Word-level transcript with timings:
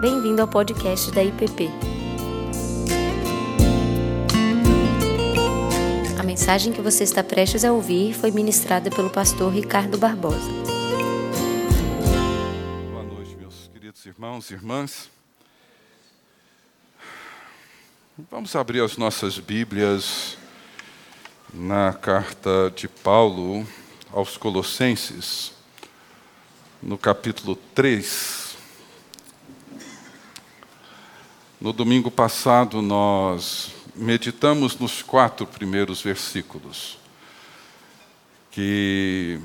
Bem-vindo 0.00 0.40
ao 0.40 0.46
podcast 0.46 1.10
da 1.10 1.24
IPP. 1.24 1.68
A 6.16 6.22
mensagem 6.22 6.72
que 6.72 6.80
você 6.80 7.02
está 7.02 7.24
prestes 7.24 7.64
a 7.64 7.72
ouvir 7.72 8.14
foi 8.14 8.30
ministrada 8.30 8.90
pelo 8.90 9.10
pastor 9.10 9.52
Ricardo 9.52 9.98
Barbosa. 9.98 10.38
Boa 12.92 13.02
noite, 13.02 13.34
meus 13.34 13.68
queridos 13.72 14.06
irmãos 14.06 14.48
e 14.52 14.54
irmãs. 14.54 15.10
Vamos 18.30 18.54
abrir 18.54 18.84
as 18.84 18.96
nossas 18.96 19.40
Bíblias 19.40 20.38
na 21.52 21.92
carta 21.92 22.72
de 22.76 22.86
Paulo 22.86 23.66
aos 24.12 24.36
Colossenses, 24.36 25.50
no 26.80 26.96
capítulo 26.96 27.56
3. 27.74 28.47
No 31.60 31.72
domingo 31.72 32.08
passado, 32.08 32.80
nós 32.80 33.72
meditamos 33.96 34.78
nos 34.78 35.02
quatro 35.02 35.44
primeiros 35.44 36.00
versículos, 36.00 36.96
que 38.52 39.40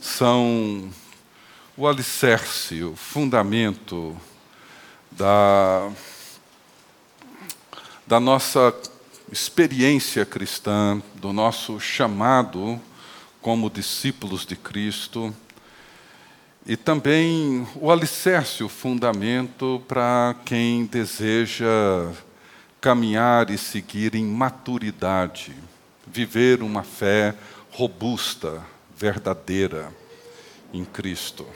são 0.00 0.90
o 1.76 1.86
alicerce, 1.86 2.82
o 2.82 2.96
fundamento 2.96 4.16
da, 5.12 5.92
da 8.04 8.18
nossa 8.18 8.74
experiência 9.30 10.26
cristã, 10.26 11.00
do 11.14 11.32
nosso 11.32 11.78
chamado 11.78 12.80
como 13.40 13.70
discípulos 13.70 14.44
de 14.44 14.56
Cristo, 14.56 15.32
e 16.66 16.76
também 16.76 17.66
o 17.76 17.90
alicerce, 17.90 18.62
o 18.62 18.68
fundamento 18.68 19.82
para 19.88 20.34
quem 20.44 20.84
deseja 20.84 21.66
caminhar 22.80 23.50
e 23.50 23.58
seguir 23.58 24.14
em 24.14 24.24
maturidade, 24.24 25.54
viver 26.06 26.62
uma 26.62 26.82
fé 26.82 27.34
robusta, 27.70 28.62
verdadeira 28.96 29.92
em 30.72 30.84
Cristo. 30.84 31.46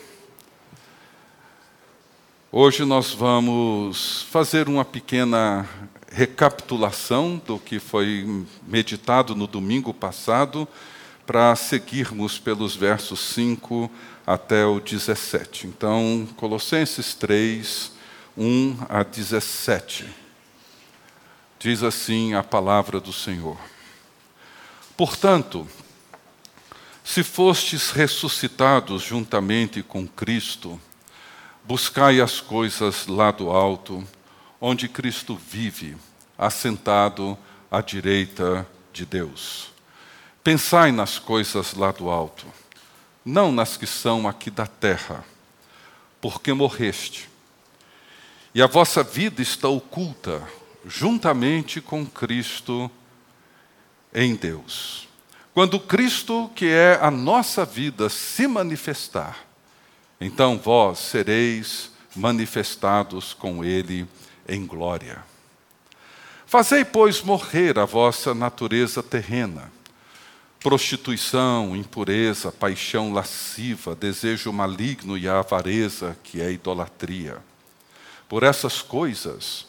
Hoje 2.51 2.85
nós 2.85 3.13
vamos 3.13 4.27
fazer 4.31 4.69
uma 4.69 4.85
pequena 4.85 5.69
recapitulação 6.11 7.41
do 7.47 7.59
que 7.59 7.79
foi 7.79 8.47
meditado 8.67 9.35
no 9.35 9.47
domingo 9.47 9.95
passado, 9.95 10.69
para 11.27 11.55
seguirmos 11.57 12.39
pelos 12.39 12.77
versos 12.77 13.21
5 13.21 13.91
até 14.27 14.65
o 14.65 14.81
17. 14.81 15.67
Então, 15.67 16.29
Colossenses 16.37 17.15
3, 17.15 17.93
1 18.37 18.77
a 18.89 19.03
17. 19.03 20.09
Diz 21.59 21.83
assim 21.83 22.35
a 22.35 22.43
palavra 22.43 22.99
do 23.01 23.13
Senhor: 23.13 23.59
Portanto, 24.97 25.69
se 27.05 27.23
fostes 27.23 27.91
ressuscitados 27.91 29.03
juntamente 29.03 29.83
com 29.83 30.07
Cristo, 30.07 30.81
buscai 31.65 32.21
as 32.21 32.41
coisas 32.41 33.07
lá 33.07 33.31
do 33.31 33.51
alto, 33.51 34.07
onde 34.61 34.89
Cristo 34.89 35.37
vive, 35.37 35.97
assentado 36.39 37.37
à 37.71 37.81
direita 37.81 38.67
de 38.93 39.05
Deus. 39.05 39.71
Pensai 40.43 40.91
nas 40.91 41.19
coisas 41.19 41.75
lá 41.75 41.93
do 41.93 42.11
alto, 42.11 42.47
não 43.25 43.53
nas 43.53 43.77
que 43.77 43.87
são 43.87 44.27
aqui 44.27 44.51
da 44.51 44.67
terra, 44.67 45.25
porque 46.21 46.53
morreste. 46.53 47.29
E 48.55 48.61
a 48.63 48.67
vossa 48.67 49.03
vida 49.03 49.41
está 49.41 49.69
oculta 49.69 50.47
juntamente 50.85 51.81
com 51.81 52.05
Cristo 52.05 52.91
em 54.13 54.35
Deus. 54.35 55.09
Quando 55.55 55.79
Cristo, 55.79 56.51
que 56.55 56.67
é 56.67 56.99
a 57.01 57.11
nossa 57.11 57.65
vida, 57.65 58.09
se 58.09 58.47
manifestar, 58.47 59.39
então 60.21 60.59
vós 60.59 60.99
sereis 60.99 61.91
manifestados 62.15 63.35
com 63.35 63.65
Ele 63.65 64.07
em 64.49 64.67
glória. 64.67 65.23
Fazei, 66.47 66.85
pois, 66.85 67.23
morrer 67.23 67.79
a 67.79 67.85
vossa 67.85 68.35
natureza 68.35 69.03
terrena 69.03 69.71
prostituição, 70.63 71.75
impureza, 71.75 72.53
paixão 72.53 73.13
lasciva, 73.13 73.97
desejo 73.97 74.53
maligno 74.53 75.19
e 75.19 75.29
a 75.29 75.41
avareza, 75.41 76.17
que 76.23 76.41
é 76.41 76.53
idolatria. 76.53 77.39
Por 78.29 78.45
essas 78.45 78.81
coisas 78.81 79.67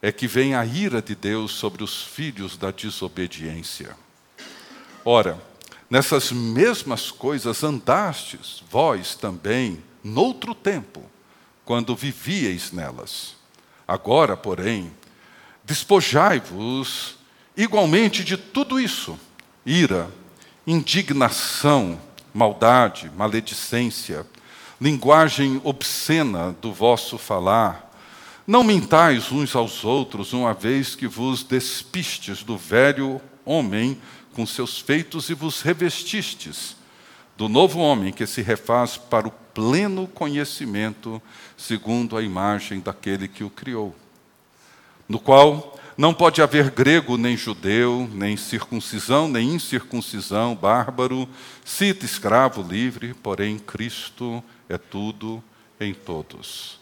é 0.00 0.12
que 0.12 0.28
vem 0.28 0.54
a 0.54 0.64
ira 0.64 1.02
de 1.02 1.16
Deus 1.16 1.50
sobre 1.52 1.82
os 1.82 2.02
filhos 2.02 2.56
da 2.56 2.70
desobediência. 2.70 3.96
Ora, 5.04 5.36
nessas 5.90 6.30
mesmas 6.30 7.10
coisas 7.10 7.64
andastes 7.64 8.62
vós 8.70 9.16
também, 9.16 9.82
noutro 10.02 10.54
tempo, 10.54 11.02
quando 11.64 11.96
vivieis 11.96 12.70
nelas. 12.70 13.34
Agora, 13.86 14.36
porém, 14.36 14.92
despojai-vos 15.64 17.16
igualmente 17.56 18.22
de 18.22 18.36
tudo 18.36 18.78
isso: 18.78 19.18
ira, 19.64 20.08
indignação, 20.66 22.00
maldade, 22.34 23.10
maledicência, 23.16 24.26
linguagem 24.80 25.60
obscena 25.62 26.56
do 26.60 26.72
vosso 26.72 27.16
falar. 27.16 27.92
Não 28.46 28.64
mintais 28.64 29.30
uns 29.30 29.54
aos 29.54 29.84
outros, 29.84 30.32
uma 30.32 30.52
vez 30.52 30.94
que 30.94 31.06
vos 31.06 31.42
despistes 31.42 32.42
do 32.42 32.56
velho 32.56 33.20
homem 33.44 34.00
com 34.34 34.44
seus 34.44 34.78
feitos 34.78 35.30
e 35.30 35.34
vos 35.34 35.62
revestistes 35.62 36.76
do 37.36 37.48
novo 37.48 37.80
homem 37.80 38.12
que 38.12 38.26
se 38.26 38.42
refaz 38.42 38.96
para 38.96 39.28
o 39.28 39.30
pleno 39.30 40.06
conhecimento, 40.06 41.20
segundo 41.56 42.16
a 42.16 42.22
imagem 42.22 42.80
daquele 42.80 43.28
que 43.28 43.44
o 43.44 43.50
criou, 43.50 43.94
no 45.08 45.18
qual 45.18 45.78
não 45.96 46.12
pode 46.12 46.42
haver 46.42 46.70
grego 46.70 47.16
nem 47.16 47.36
judeu, 47.36 48.08
nem 48.12 48.36
circuncisão 48.36 49.28
nem 49.28 49.54
incircuncisão, 49.54 50.54
bárbaro, 50.54 51.28
cita 51.64 52.04
escravo 52.04 52.62
livre, 52.62 53.14
porém 53.14 53.58
Cristo 53.58 54.44
é 54.68 54.76
tudo 54.76 55.42
em 55.80 55.94
todos. 55.94 56.78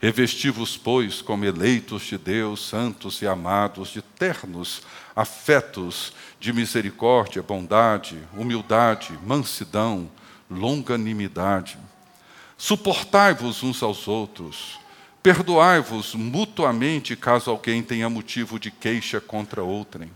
Revesti-vos, 0.00 0.76
pois, 0.76 1.22
como 1.22 1.44
eleitos 1.44 2.02
de 2.02 2.18
Deus, 2.18 2.68
santos 2.68 3.22
e 3.22 3.26
amados, 3.26 3.90
de 3.90 4.02
ternos 4.02 4.82
afetos 5.14 6.12
de 6.38 6.52
misericórdia, 6.52 7.42
bondade, 7.42 8.18
humildade, 8.36 9.18
mansidão, 9.24 10.10
longanimidade. 10.50 11.78
Suportai-vos 12.58 13.62
uns 13.62 13.82
aos 13.82 14.06
outros 14.06 14.78
Perdoai-vos 15.26 16.14
mutuamente 16.14 17.16
caso 17.16 17.50
alguém 17.50 17.82
tenha 17.82 18.08
motivo 18.08 18.60
de 18.60 18.70
queixa 18.70 19.20
contra 19.20 19.60
outrem. 19.60 20.08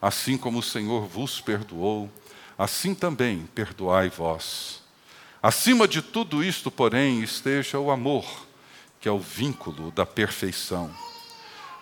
Assim 0.00 0.38
como 0.38 0.60
o 0.60 0.62
Senhor 0.62 1.06
vos 1.06 1.42
perdoou, 1.42 2.10
assim 2.56 2.94
também 2.94 3.46
perdoai 3.54 4.08
vós. 4.08 4.80
Acima 5.42 5.86
de 5.86 6.00
tudo 6.00 6.42
isto, 6.42 6.70
porém, 6.70 7.22
esteja 7.22 7.78
o 7.78 7.90
amor, 7.90 8.24
que 8.98 9.06
é 9.06 9.12
o 9.12 9.18
vínculo 9.18 9.90
da 9.90 10.06
perfeição. 10.06 10.90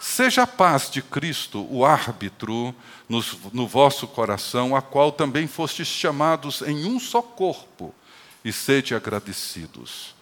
Seja 0.01 0.43
a 0.43 0.47
paz 0.49 0.91
de 0.91 1.01
Cristo 1.01 1.65
o 1.71 1.85
árbitro 1.85 2.75
nos, 3.09 3.39
no 3.53 3.69
vosso 3.69 4.09
coração, 4.09 4.75
a 4.75 4.83
qual 4.83 5.13
também 5.13 5.47
fostes 5.47 5.87
chamados 5.87 6.61
em 6.61 6.87
um 6.87 6.99
só 6.99 7.23
corpo, 7.23 7.95
e 8.45 8.53
sede 8.53 8.97
agradecidos. 8.97 10.14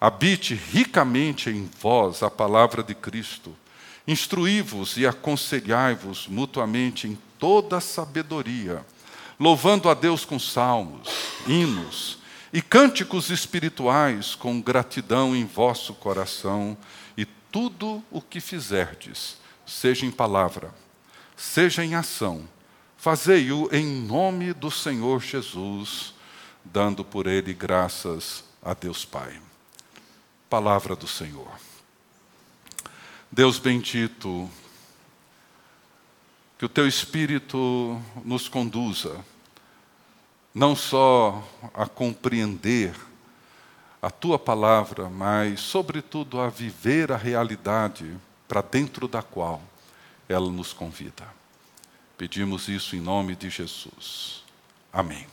Habite 0.00 0.54
ricamente 0.54 1.50
em 1.50 1.68
vós 1.78 2.22
a 2.22 2.30
palavra 2.30 2.82
de 2.82 2.94
Cristo. 2.94 3.54
Instruí-vos 4.06 4.96
e 4.96 5.06
aconselhai-vos 5.06 6.26
mutuamente 6.26 7.06
em 7.06 7.18
toda 7.38 7.80
sabedoria, 7.80 8.84
louvando 9.38 9.90
a 9.90 9.94
Deus 9.94 10.24
com 10.24 10.38
salmos, 10.38 11.08
hinos 11.46 12.18
e 12.50 12.62
cânticos 12.62 13.28
espirituais 13.28 14.34
com 14.34 14.60
gratidão 14.60 15.36
em 15.36 15.44
vosso 15.44 15.92
coração, 15.94 16.76
e 17.16 17.26
tudo 17.52 18.02
o 18.10 18.22
que 18.22 18.40
fizerdes, 18.40 19.36
seja 19.66 20.06
em 20.06 20.10
palavra, 20.10 20.74
seja 21.36 21.84
em 21.84 21.94
ação, 21.94 22.48
fazei-o 22.96 23.68
em 23.70 23.84
nome 23.84 24.52
do 24.52 24.70
Senhor 24.70 25.20
Jesus, 25.20 26.14
dando 26.64 27.04
por 27.04 27.26
ele 27.26 27.52
graças 27.52 28.42
a 28.62 28.74
Deus 28.74 29.04
Pai. 29.04 29.49
Palavra 30.50 30.96
do 30.96 31.06
Senhor. 31.06 31.48
Deus 33.30 33.60
bendito, 33.60 34.50
que 36.58 36.64
o 36.64 36.68
teu 36.68 36.88
Espírito 36.88 38.02
nos 38.24 38.48
conduza, 38.48 39.24
não 40.52 40.74
só 40.74 41.40
a 41.72 41.86
compreender 41.86 42.94
a 44.02 44.10
tua 44.10 44.40
palavra, 44.40 45.08
mas, 45.08 45.60
sobretudo, 45.60 46.40
a 46.40 46.48
viver 46.48 47.12
a 47.12 47.16
realidade 47.16 48.18
para 48.48 48.60
dentro 48.60 49.06
da 49.06 49.22
qual 49.22 49.62
ela 50.28 50.50
nos 50.50 50.72
convida. 50.72 51.28
Pedimos 52.18 52.66
isso 52.66 52.96
em 52.96 53.00
nome 53.00 53.36
de 53.36 53.48
Jesus. 53.48 54.42
Amém. 54.92 55.26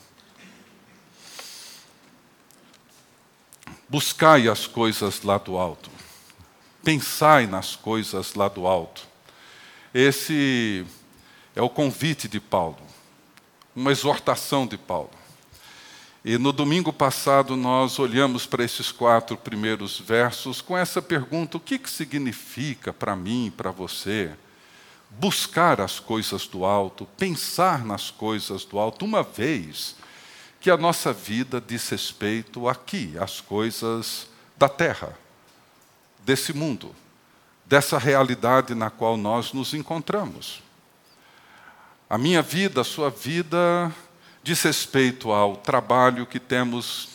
Buscai 3.98 4.48
as 4.48 4.68
coisas 4.68 5.24
lá 5.24 5.40
do 5.40 5.58
alto, 5.58 5.90
pensai 6.84 7.48
nas 7.48 7.76
coisas 7.76 8.36
lá 8.36 8.48
do 8.48 8.68
alto. 8.68 9.02
Esse 9.92 10.86
é 11.56 11.64
o 11.64 11.68
convite 11.68 12.28
de 12.28 12.40
Paulo, 12.40 12.78
uma 13.76 13.92
exortação 13.92 14.68
de 14.68 14.78
Paulo. 14.78 15.10
E 16.24 16.38
no 16.38 16.52
domingo 16.52 16.94
passado 16.94 17.56
nós 17.56 17.98
olhamos 17.98 18.46
para 18.46 18.64
esses 18.64 18.92
quatro 18.92 19.36
primeiros 19.36 20.00
versos 20.00 20.62
com 20.62 20.78
essa 20.78 21.02
pergunta: 21.02 21.58
o 21.58 21.60
que, 21.60 21.80
que 21.80 21.90
significa 21.90 22.94
para 22.94 23.16
mim, 23.16 23.52
para 23.58 23.72
você, 23.72 24.30
buscar 25.10 25.82
as 25.82 26.00
coisas 26.00 26.46
do 26.46 26.66
alto, 26.66 27.08
pensar 27.18 27.84
nas 27.84 28.12
coisas 28.12 28.64
do 28.64 28.78
alto, 28.78 29.04
uma 29.04 29.24
vez 29.24 29.96
que 30.60 30.70
a 30.72 30.78
nossa 30.78 31.14
vida 31.14 31.62
diz 31.66 31.88
respeito 31.90 32.68
aqui, 32.68 33.16
às 33.20 33.40
coisas 33.40 34.28
da 34.58 34.68
terra, 34.68 35.18
desse 36.26 36.54
mundo, 36.54 36.96
dessa 37.66 37.98
realidade 37.98 38.74
na 38.74 38.90
qual 38.90 39.18
nós 39.18 39.54
nos 39.54 39.74
encontramos. 39.74 40.62
A 42.10 42.18
minha 42.18 42.42
vida, 42.42 42.82
a 42.82 42.86
sua 42.86 43.10
vida, 43.10 43.94
diz 44.42 44.62
respeito 44.64 45.32
ao 45.32 45.58
trabalho 45.58 46.26
que 46.26 46.40
temos 46.40 47.10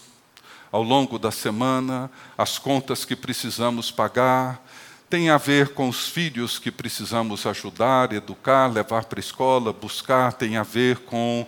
ao 0.70 0.82
longo 0.82 1.18
da 1.18 1.30
semana, 1.30 2.10
as 2.36 2.58
contas 2.58 3.04
que 3.04 3.14
precisamos 3.14 3.90
pagar, 3.90 4.62
tem 5.10 5.28
a 5.28 5.36
ver 5.36 5.74
com 5.74 5.90
os 5.90 6.08
filhos 6.08 6.58
que 6.58 6.70
precisamos 6.70 7.44
ajudar, 7.44 8.14
educar, 8.14 8.66
levar 8.72 9.04
para 9.04 9.18
a 9.18 9.20
escola, 9.20 9.70
buscar, 9.70 10.32
tem 10.32 10.56
a 10.56 10.62
ver 10.62 11.00
com 11.00 11.46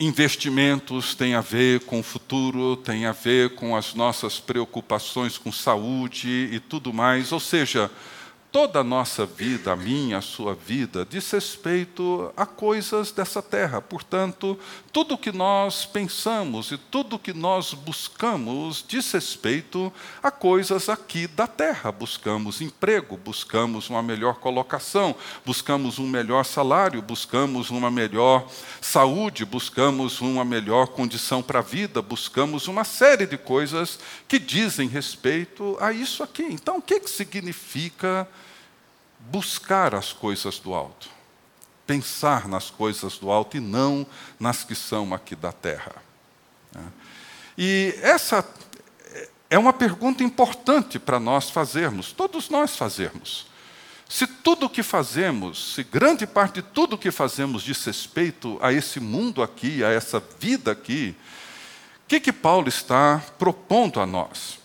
investimentos 0.00 1.14
tem 1.14 1.34
a 1.34 1.42
ver 1.42 1.80
com 1.80 2.00
o 2.00 2.02
futuro, 2.02 2.74
tem 2.74 3.04
a 3.04 3.12
ver 3.12 3.54
com 3.54 3.76
as 3.76 3.94
nossas 3.94 4.40
preocupações 4.40 5.36
com 5.36 5.52
saúde 5.52 6.48
e 6.50 6.58
tudo 6.58 6.90
mais. 6.90 7.32
Ou 7.32 7.40
seja, 7.40 7.90
Toda 8.52 8.80
a 8.80 8.84
nossa 8.84 9.24
vida, 9.24 9.72
a 9.72 9.76
minha, 9.76 10.18
a 10.18 10.20
sua 10.20 10.56
vida, 10.56 11.06
diz 11.08 11.30
respeito 11.30 12.32
a 12.36 12.44
coisas 12.44 13.12
dessa 13.12 13.40
terra. 13.40 13.80
Portanto, 13.80 14.58
tudo 14.92 15.16
que 15.16 15.30
nós 15.30 15.86
pensamos 15.86 16.72
e 16.72 16.76
tudo 16.76 17.16
que 17.16 17.32
nós 17.32 17.74
buscamos 17.74 18.84
diz 18.88 19.12
respeito 19.12 19.92
a 20.20 20.32
coisas 20.32 20.88
aqui 20.88 21.28
da 21.28 21.46
terra. 21.46 21.92
Buscamos 21.92 22.60
emprego, 22.60 23.16
buscamos 23.16 23.88
uma 23.88 24.02
melhor 24.02 24.34
colocação, 24.34 25.14
buscamos 25.46 26.00
um 26.00 26.08
melhor 26.08 26.44
salário, 26.44 27.00
buscamos 27.00 27.70
uma 27.70 27.88
melhor 27.88 28.48
saúde, 28.80 29.44
buscamos 29.44 30.20
uma 30.20 30.44
melhor 30.44 30.88
condição 30.88 31.40
para 31.40 31.60
a 31.60 31.62
vida, 31.62 32.02
buscamos 32.02 32.66
uma 32.66 32.82
série 32.82 33.26
de 33.26 33.38
coisas 33.38 34.00
que 34.26 34.40
dizem 34.40 34.88
respeito 34.88 35.76
a 35.80 35.92
isso 35.92 36.20
aqui. 36.24 36.48
Então, 36.50 36.78
o 36.78 36.82
que, 36.82 36.98
que 36.98 37.10
significa? 37.10 38.26
Buscar 39.30 39.94
as 39.94 40.12
coisas 40.12 40.58
do 40.58 40.74
alto, 40.74 41.08
pensar 41.86 42.48
nas 42.48 42.70
coisas 42.70 43.18
do 43.18 43.30
alto 43.30 43.56
e 43.56 43.60
não 43.60 44.06
nas 44.38 44.64
que 44.64 44.74
são 44.74 45.14
aqui 45.14 45.36
da 45.36 45.52
terra. 45.52 45.96
Né? 46.72 46.84
E 47.56 47.94
essa 48.02 48.44
é 49.50 49.58
uma 49.58 49.72
pergunta 49.72 50.22
importante 50.22 50.98
para 50.98 51.18
nós 51.18 51.50
fazermos, 51.50 52.12
todos 52.12 52.48
nós 52.48 52.76
fazermos. 52.76 53.50
Se 54.08 54.26
tudo 54.26 54.66
o 54.66 54.70
que 54.70 54.82
fazemos, 54.82 55.74
se 55.74 55.82
grande 55.82 56.26
parte 56.26 56.54
de 56.54 56.62
tudo 56.62 56.94
o 56.94 56.98
que 56.98 57.10
fazemos 57.10 57.62
diz 57.62 57.84
respeito 57.84 58.58
a 58.62 58.72
esse 58.72 59.00
mundo 59.00 59.42
aqui, 59.42 59.82
a 59.82 59.90
essa 59.90 60.22
vida 60.38 60.70
aqui, 60.70 61.16
o 62.04 62.08
que, 62.08 62.20
que 62.20 62.32
Paulo 62.32 62.68
está 62.68 63.20
propondo 63.38 64.00
a 64.00 64.06
nós? 64.06 64.59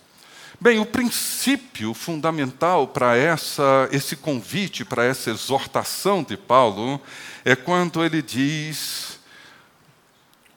Bem, 0.59 0.79
o 0.79 0.85
princípio 0.85 1.93
fundamental 1.93 2.87
para 2.87 3.15
essa, 3.17 3.89
esse 3.91 4.15
convite, 4.15 4.85
para 4.85 5.03
essa 5.03 5.29
exortação 5.29 6.23
de 6.23 6.37
Paulo, 6.37 7.01
é 7.43 7.55
quando 7.55 8.03
ele 8.03 8.21
diz: 8.21 9.19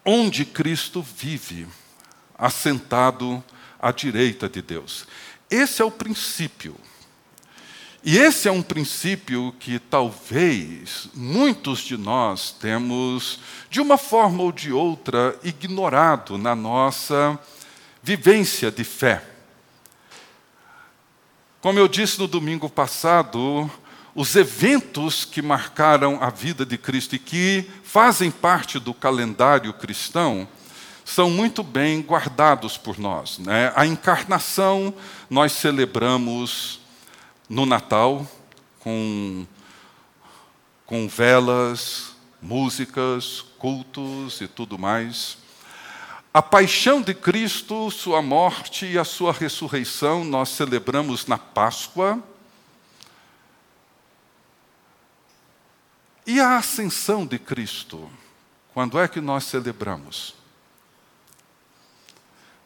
onde 0.04 0.44
Cristo 0.44 1.02
vive, 1.02 1.66
assentado 2.38 3.42
à 3.80 3.90
direita 3.90 4.48
de 4.48 4.62
Deus. 4.62 5.06
Esse 5.50 5.82
é 5.82 5.84
o 5.84 5.90
princípio. 5.90 6.76
E 8.04 8.16
esse 8.16 8.48
é 8.48 8.52
um 8.52 8.62
princípio 8.62 9.52
que 9.58 9.80
talvez 9.80 11.08
muitos 11.12 11.80
de 11.80 11.96
nós 11.96 12.52
temos, 12.52 13.40
de 13.68 13.80
uma 13.80 13.98
forma 13.98 14.44
ou 14.44 14.52
de 14.52 14.72
outra, 14.72 15.36
ignorado 15.42 16.38
na 16.38 16.54
nossa 16.54 17.38
vivência 18.00 18.70
de 18.70 18.84
fé. 18.84 19.38
Como 21.60 21.76
eu 21.76 21.88
disse 21.88 22.20
no 22.20 22.28
domingo 22.28 22.70
passado, 22.70 23.69
os 24.14 24.37
eventos 24.37 25.25
que 25.25 25.43
marcaram 25.43 26.22
a 26.22 26.31
vida 26.31 26.64
de 26.64 26.78
Cristo 26.78 27.16
e 27.16 27.19
que 27.19 27.69
fazem 27.82 28.31
parte 28.31 28.78
do 28.78 28.94
calendário 28.94 29.72
cristão 29.72 30.46
são 31.05 31.28
muito 31.28 31.64
bem 31.64 32.00
guardados 32.00 32.78
por 32.78 32.96
nós. 32.96 33.38
Né? 33.38 33.72
A 33.75 33.84
encarnação 33.84 34.94
nós 35.28 35.50
celebramos 35.50 36.78
no 37.49 37.66
Natal 37.66 38.25
com, 38.78 39.44
com 40.87 41.08
velas, 41.08 42.14
músicas, 42.40 43.44
cultos 43.58 44.40
e 44.40 44.46
tudo 44.46 44.78
mais. 44.78 45.38
A 46.32 46.42
paixão 46.42 47.00
de 47.00 47.14
Cristo, 47.14 47.90
sua 47.90 48.20
morte 48.20 48.84
e 48.84 48.98
a 48.98 49.04
sua 49.04 49.32
ressurreição 49.32 50.25
nós 50.25 50.50
celebramos 50.50 51.26
na 51.26 51.38
Páscoa. 51.38 52.22
E 56.26 56.38
a 56.38 56.58
ascensão 56.58 57.25
de 57.25 57.38
Cristo, 57.38 58.10
quando 58.75 58.98
é 58.98 59.08
que 59.08 59.20
nós 59.20 59.44
celebramos? 59.44 60.34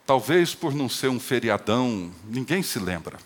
Talvez 0.05 0.53
por 0.53 0.73
não 0.75 0.89
ser 0.89 1.07
um 1.07 1.19
feriadão, 1.19 2.13
ninguém 2.25 2.61
se 2.61 2.77
lembra. 2.77 3.17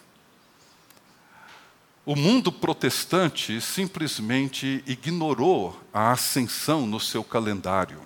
O 2.05 2.15
mundo 2.15 2.51
protestante 2.51 3.59
simplesmente 3.59 4.83
ignorou 4.85 5.77
a 5.91 6.11
ascensão 6.11 6.85
no 6.85 6.99
seu 6.99 7.23
calendário. 7.23 7.99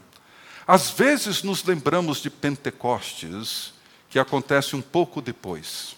Às 0.71 0.89
vezes 0.89 1.43
nos 1.43 1.65
lembramos 1.65 2.21
de 2.21 2.29
Pentecostes, 2.29 3.73
que 4.09 4.17
acontece 4.17 4.73
um 4.73 4.81
pouco 4.81 5.21
depois. 5.21 5.97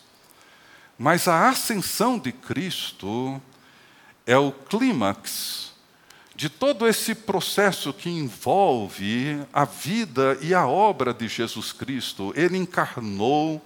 Mas 0.98 1.27
a 1.27 1.48
ascensão 1.48 2.18
de 2.18 2.32
Cristo 2.32 3.39
é 4.25 4.36
o 4.36 4.51
clímax 4.51 5.74
de 6.36 6.50
todo 6.50 6.88
esse 6.88 7.13
processo 7.13 7.94
que 7.94 8.10
envolve 8.10 9.46
a 9.53 9.63
vida 9.63 10.39
e 10.42 10.56
a 10.56 10.65
obra 10.65 11.13
de 11.13 11.27
Jesus 11.27 11.72
Cristo. 11.72 12.34
Ele 12.36 12.58
encarnou, 12.58 13.63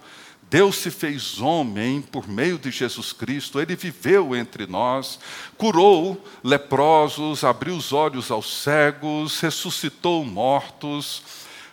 Deus 0.50 0.76
se 0.76 0.90
fez 0.90 1.40
homem 1.40 2.00
por 2.00 2.26
meio 2.26 2.58
de 2.58 2.70
Jesus 2.70 3.12
Cristo, 3.12 3.60
ele 3.60 3.76
viveu 3.76 4.34
entre 4.34 4.66
nós, 4.66 5.18
curou 5.58 6.24
leprosos, 6.42 7.44
abriu 7.44 7.76
os 7.76 7.92
olhos 7.92 8.30
aos 8.30 8.62
cegos, 8.62 9.40
ressuscitou 9.40 10.24
mortos, 10.24 11.22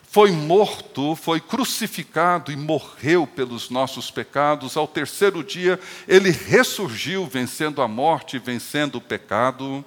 foi 0.03 0.31
morto, 0.31 1.15
foi 1.15 1.39
crucificado 1.39 2.51
e 2.51 2.57
morreu 2.57 3.25
pelos 3.25 3.69
nossos 3.69 4.11
pecados. 4.11 4.75
Ao 4.75 4.87
terceiro 4.87 5.43
dia, 5.43 5.79
ele 6.07 6.31
ressurgiu, 6.31 7.25
vencendo 7.25 7.81
a 7.81 7.87
morte, 7.87 8.39
vencendo 8.39 8.95
o 8.95 9.01
pecado. 9.01 9.83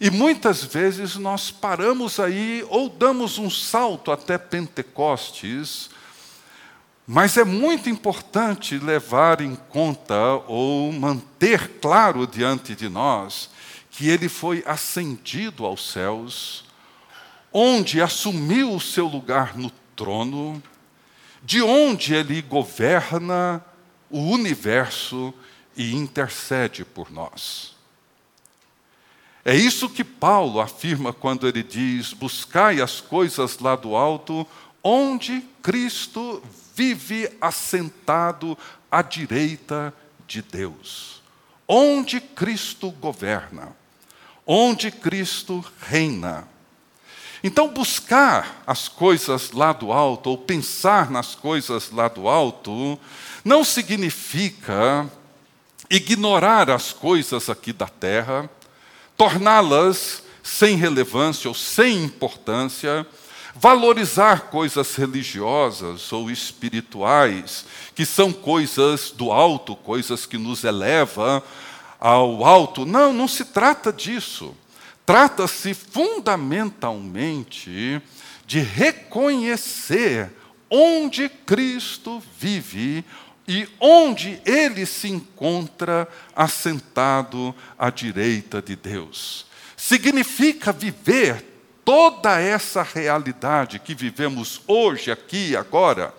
E 0.00 0.10
muitas 0.10 0.62
vezes 0.62 1.16
nós 1.16 1.50
paramos 1.50 2.20
aí 2.20 2.64
ou 2.68 2.88
damos 2.88 3.38
um 3.38 3.48
salto 3.48 4.10
até 4.10 4.36
Pentecostes 4.36 5.90
mas 7.06 7.36
é 7.36 7.44
muito 7.44 7.88
importante 7.88 8.78
levar 8.78 9.40
em 9.40 9.54
conta 9.54 10.42
ou 10.48 10.92
manter 10.92 11.78
claro 11.80 12.26
diante 12.26 12.74
de 12.74 12.88
nós 12.88 13.48
que 13.90 14.08
ele 14.08 14.28
foi 14.28 14.64
ascendido 14.66 15.64
aos 15.64 15.90
céus, 15.90 16.64
onde 17.52 18.02
assumiu 18.02 18.74
o 18.74 18.80
seu 18.80 19.06
lugar 19.06 19.56
no 19.56 19.70
trono, 19.94 20.60
de 21.42 21.62
onde 21.62 22.12
ele 22.12 22.42
governa 22.42 23.64
o 24.10 24.18
universo 24.18 25.32
e 25.76 25.94
intercede 25.94 26.84
por 26.84 27.10
nós. 27.10 27.74
É 29.44 29.54
isso 29.54 29.88
que 29.88 30.02
Paulo 30.02 30.60
afirma 30.60 31.12
quando 31.12 31.46
ele 31.46 31.62
diz: 31.62 32.12
buscai 32.12 32.82
as 32.82 33.00
coisas 33.00 33.60
lá 33.60 33.76
do 33.76 33.94
alto, 33.94 34.44
onde 34.82 35.40
Cristo 35.62 36.42
vive 36.76 37.30
assentado 37.40 38.56
à 38.90 39.00
direita 39.00 39.94
de 40.26 40.42
Deus, 40.42 41.22
onde 41.66 42.20
Cristo 42.20 42.90
governa, 42.90 43.74
onde 44.46 44.90
Cristo 44.90 45.64
reina. 45.80 46.46
Então, 47.42 47.68
buscar 47.68 48.62
as 48.66 48.88
coisas 48.88 49.52
lá 49.52 49.72
do 49.72 49.90
alto, 49.90 50.28
ou 50.30 50.38
pensar 50.38 51.10
nas 51.10 51.34
coisas 51.34 51.90
lá 51.90 52.08
do 52.08 52.28
alto, 52.28 52.98
não 53.42 53.64
significa 53.64 55.10
ignorar 55.88 56.70
as 56.70 56.92
coisas 56.92 57.48
aqui 57.48 57.72
da 57.72 57.88
terra, 57.88 58.50
torná-las 59.16 60.22
sem 60.42 60.76
relevância 60.76 61.48
ou 61.48 61.54
sem 61.54 62.04
importância, 62.04 63.06
valorizar 63.58 64.50
coisas 64.50 64.94
religiosas 64.94 66.12
ou 66.12 66.30
espirituais, 66.30 67.64
que 67.94 68.04
são 68.04 68.30
coisas 68.32 69.10
do 69.10 69.32
alto, 69.32 69.74
coisas 69.74 70.26
que 70.26 70.36
nos 70.36 70.62
elevam 70.62 71.42
ao 71.98 72.44
alto. 72.44 72.84
Não, 72.84 73.12
não 73.12 73.26
se 73.26 73.46
trata 73.46 73.92
disso. 73.92 74.54
Trata-se 75.06 75.72
fundamentalmente 75.72 78.02
de 78.46 78.60
reconhecer 78.60 80.30
onde 80.68 81.28
Cristo 81.28 82.22
vive 82.38 83.04
e 83.48 83.68
onde 83.80 84.40
ele 84.44 84.84
se 84.84 85.08
encontra 85.08 86.08
assentado 86.34 87.54
à 87.78 87.88
direita 87.88 88.60
de 88.60 88.74
Deus. 88.74 89.46
Significa 89.76 90.72
viver 90.72 91.55
toda 91.86 92.40
essa 92.40 92.82
realidade 92.82 93.78
que 93.78 93.94
vivemos 93.94 94.60
hoje, 94.66 95.12
aqui, 95.12 95.56
agora, 95.56 96.12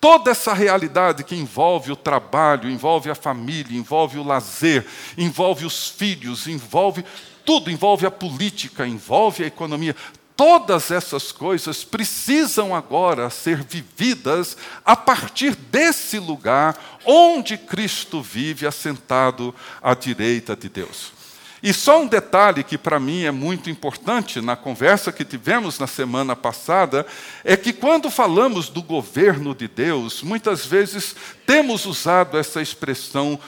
toda 0.00 0.30
essa 0.30 0.54
realidade 0.54 1.24
que 1.24 1.34
envolve 1.34 1.90
o 1.90 1.96
trabalho, 1.96 2.70
envolve 2.70 3.10
a 3.10 3.14
família, 3.16 3.76
envolve 3.76 4.18
o 4.18 4.22
lazer, 4.22 4.86
envolve 5.18 5.66
os 5.66 5.88
filhos, 5.88 6.46
envolve 6.46 7.04
tudo, 7.44 7.72
envolve 7.72 8.06
a 8.06 8.10
política, 8.10 8.86
envolve 8.86 9.42
a 9.42 9.48
economia, 9.48 9.96
Todas 10.36 10.90
essas 10.90 11.32
coisas 11.32 11.84
precisam 11.84 12.74
agora 12.74 13.28
ser 13.28 13.62
vividas 13.62 14.56
a 14.82 14.96
partir 14.96 15.54
desse 15.54 16.18
lugar 16.18 16.74
onde 17.04 17.58
Cristo 17.58 18.22
vive 18.22 18.66
assentado 18.66 19.54
à 19.82 19.92
direita 19.92 20.56
de 20.56 20.70
Deus. 20.70 21.19
E 21.62 21.74
só 21.74 22.00
um 22.00 22.06
detalhe 22.06 22.64
que 22.64 22.78
para 22.78 22.98
mim 22.98 23.24
é 23.24 23.30
muito 23.30 23.68
importante 23.68 24.40
na 24.40 24.56
conversa 24.56 25.12
que 25.12 25.24
tivemos 25.24 25.78
na 25.78 25.86
semana 25.86 26.34
passada 26.34 27.06
é 27.44 27.56
que 27.56 27.72
quando 27.72 28.10
falamos 28.10 28.70
do 28.70 28.82
governo 28.82 29.54
de 29.54 29.68
Deus, 29.68 30.22
muitas 30.22 30.64
vezes 30.64 31.14
temos 31.44 31.84
usado 31.84 32.38
essa 32.38 32.62
expressão 32.62 33.38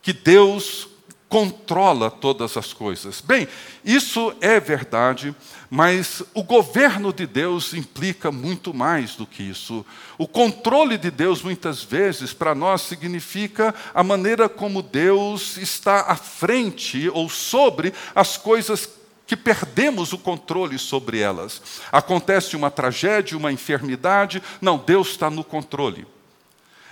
que 0.00 0.14
Deus 0.14 0.88
controla 1.28 2.10
todas 2.10 2.56
as 2.56 2.72
coisas. 2.72 3.20
Bem, 3.20 3.48
isso 3.84 4.34
é 4.40 4.60
verdade, 4.60 5.34
mas 5.68 6.22
o 6.32 6.42
governo 6.42 7.12
de 7.12 7.26
Deus 7.26 7.74
implica 7.74 8.30
muito 8.30 8.72
mais 8.72 9.16
do 9.16 9.26
que 9.26 9.42
isso. 9.42 9.84
O 10.16 10.28
controle 10.28 10.96
de 10.96 11.10
Deus, 11.10 11.42
muitas 11.42 11.82
vezes, 11.82 12.32
para 12.32 12.54
nós 12.54 12.82
significa 12.82 13.74
a 13.92 14.04
maneira 14.04 14.48
como 14.48 14.82
Deus 14.82 15.56
está 15.56 16.02
à 16.02 16.16
frente 16.16 17.08
ou 17.08 17.28
sobre 17.28 17.92
as 18.14 18.36
coisas 18.36 18.88
que 19.26 19.36
perdemos 19.36 20.12
o 20.12 20.18
controle 20.18 20.78
sobre 20.78 21.18
elas. 21.18 21.60
Acontece 21.90 22.54
uma 22.54 22.70
tragédia, 22.70 23.36
uma 23.36 23.50
enfermidade, 23.50 24.40
não, 24.60 24.78
Deus 24.78 25.08
está 25.08 25.28
no 25.28 25.42
controle. 25.42 26.06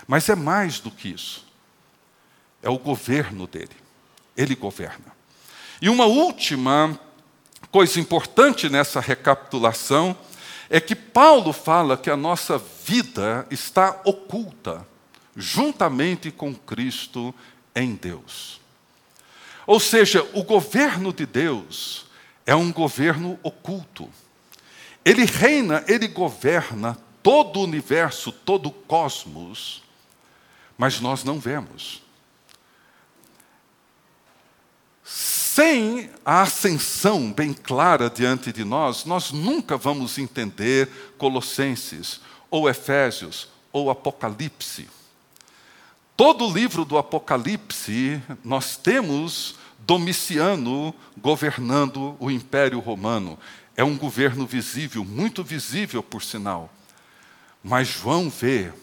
Mas 0.05 0.27
é 0.27 0.35
mais 0.35 0.81
do 0.81 0.91
que 0.91 1.07
isso. 1.07 1.45
É 2.61 2.69
o 2.69 2.77
governo 2.77 3.47
dele. 3.47 3.84
Ele 4.35 4.55
governa. 4.55 5.15
E 5.81 5.89
uma 5.89 6.05
última 6.05 6.99
coisa 7.71 7.99
importante 7.99 8.69
nessa 8.69 8.99
recapitulação 8.99 10.17
é 10.69 10.79
que 10.79 10.95
Paulo 10.95 11.53
fala 11.53 11.97
que 11.97 12.09
a 12.09 12.17
nossa 12.17 12.57
vida 12.57 13.45
está 13.51 14.01
oculta, 14.03 14.87
juntamente 15.35 16.31
com 16.31 16.55
Cristo 16.55 17.33
em 17.75 17.95
Deus. 17.95 18.59
Ou 19.67 19.79
seja, 19.79 20.27
o 20.33 20.43
governo 20.43 21.11
de 21.11 21.25
Deus 21.25 22.05
é 22.45 22.55
um 22.55 22.71
governo 22.71 23.39
oculto. 23.43 24.09
Ele 25.03 25.25
reina, 25.25 25.83
ele 25.87 26.07
governa 26.07 26.97
todo 27.21 27.59
o 27.59 27.63
universo, 27.63 28.31
todo 28.31 28.69
o 28.69 28.71
cosmos, 28.71 29.83
mas 30.77 30.99
nós 30.99 31.23
não 31.23 31.39
vemos. 31.39 32.01
Sem 35.55 36.09
a 36.25 36.41
ascensão 36.41 37.31
bem 37.31 37.53
clara 37.53 38.09
diante 38.09 38.51
de 38.51 38.65
nós, 38.65 39.05
nós 39.05 39.31
nunca 39.31 39.77
vamos 39.77 40.17
entender 40.17 40.89
Colossenses, 41.17 42.19
ou 42.51 42.69
Efésios, 42.69 43.47
ou 43.71 43.89
Apocalipse. 43.89 44.89
Todo 46.17 46.45
o 46.45 46.53
livro 46.53 46.83
do 46.83 46.97
Apocalipse, 46.97 48.21
nós 48.43 48.75
temos 48.75 49.55
Domiciano 49.79 50.93
governando 51.17 52.17
o 52.19 52.29
Império 52.29 52.81
Romano. 52.81 53.39
É 53.77 53.83
um 53.85 53.97
governo 53.97 54.45
visível, 54.45 55.05
muito 55.05 55.41
visível, 55.41 56.03
por 56.03 56.21
sinal. 56.21 56.69
Mas 57.63 57.87
João 57.87 58.29
vê 58.29 58.73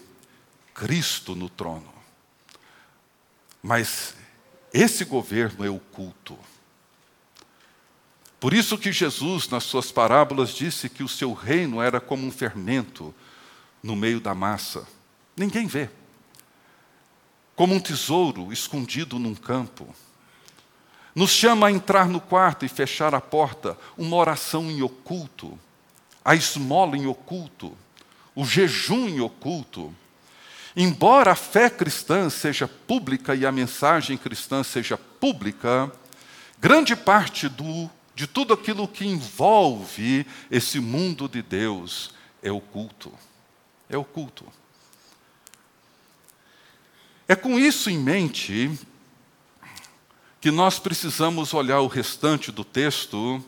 Cristo 0.72 1.34
no 1.34 1.50
trono. 1.50 1.92
Mas 3.62 4.14
esse 4.72 5.04
governo 5.04 5.66
é 5.66 5.68
oculto. 5.68 6.34
Por 8.42 8.52
isso 8.52 8.76
que 8.76 8.90
Jesus, 8.90 9.48
nas 9.48 9.62
suas 9.62 9.92
parábolas, 9.92 10.50
disse 10.50 10.88
que 10.88 11.04
o 11.04 11.08
seu 11.08 11.32
reino 11.32 11.80
era 11.80 12.00
como 12.00 12.26
um 12.26 12.30
fermento 12.32 13.14
no 13.80 13.94
meio 13.94 14.18
da 14.18 14.34
massa. 14.34 14.84
Ninguém 15.36 15.68
vê. 15.68 15.88
Como 17.54 17.72
um 17.72 17.78
tesouro 17.78 18.52
escondido 18.52 19.16
num 19.16 19.36
campo. 19.36 19.94
Nos 21.14 21.30
chama 21.30 21.68
a 21.68 21.70
entrar 21.70 22.08
no 22.08 22.20
quarto 22.20 22.64
e 22.64 22.68
fechar 22.68 23.14
a 23.14 23.20
porta, 23.20 23.78
uma 23.96 24.16
oração 24.16 24.68
em 24.68 24.82
oculto, 24.82 25.56
a 26.24 26.34
esmola 26.34 26.96
em 26.96 27.06
oculto, 27.06 27.78
o 28.34 28.44
jejum 28.44 29.08
em 29.08 29.20
oculto. 29.20 29.94
Embora 30.74 31.30
a 31.30 31.36
fé 31.36 31.70
cristã 31.70 32.28
seja 32.28 32.66
pública 32.66 33.36
e 33.36 33.46
a 33.46 33.52
mensagem 33.52 34.18
cristã 34.18 34.64
seja 34.64 34.98
pública, 34.98 35.92
grande 36.58 36.96
parte 36.96 37.48
do 37.48 37.88
de 38.14 38.26
tudo 38.26 38.52
aquilo 38.52 38.86
que 38.86 39.06
envolve 39.06 40.26
esse 40.50 40.80
mundo 40.80 41.28
de 41.28 41.42
Deus 41.42 42.12
é 42.42 42.50
oculto. 42.50 43.12
É 43.88 43.96
oculto. 43.96 44.46
É 47.26 47.34
com 47.34 47.58
isso 47.58 47.88
em 47.88 47.98
mente 47.98 48.78
que 50.40 50.50
nós 50.50 50.78
precisamos 50.78 51.54
olhar 51.54 51.80
o 51.80 51.86
restante 51.86 52.50
do 52.50 52.64
texto, 52.64 53.42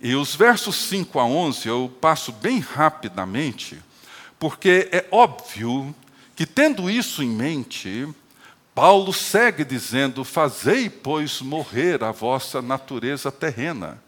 e 0.00 0.16
os 0.16 0.34
versos 0.34 0.74
5 0.74 1.18
a 1.18 1.24
11 1.24 1.68
eu 1.68 1.96
passo 2.00 2.32
bem 2.32 2.58
rapidamente, 2.58 3.80
porque 4.38 4.88
é 4.90 5.06
óbvio 5.12 5.94
que, 6.34 6.44
tendo 6.44 6.90
isso 6.90 7.22
em 7.22 7.28
mente, 7.28 8.08
Paulo 8.78 9.12
segue 9.12 9.64
dizendo: 9.64 10.22
Fazei, 10.22 10.88
pois, 10.88 11.40
morrer 11.40 12.04
a 12.04 12.12
vossa 12.12 12.62
natureza 12.62 13.32
terrena. 13.32 14.00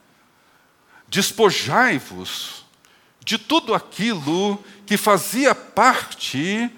Despojai-vos 1.09 2.65
de 3.19 3.37
tudo 3.37 3.75
aquilo 3.75 4.63
que 4.87 4.97
fazia 4.97 5.57
parte 5.57 6.71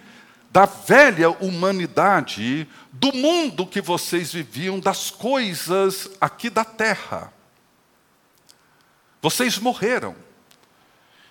da 0.51 0.65
velha 0.65 1.29
humanidade, 1.33 2.67
do 2.91 3.13
mundo 3.13 3.67
que 3.67 3.83
vocês 3.83 4.33
viviam, 4.33 4.81
das 4.81 5.11
coisas 5.11 6.09
aqui 6.19 6.49
da 6.49 6.65
terra. 6.65 7.31
Vocês 9.21 9.59
morreram. 9.59 10.17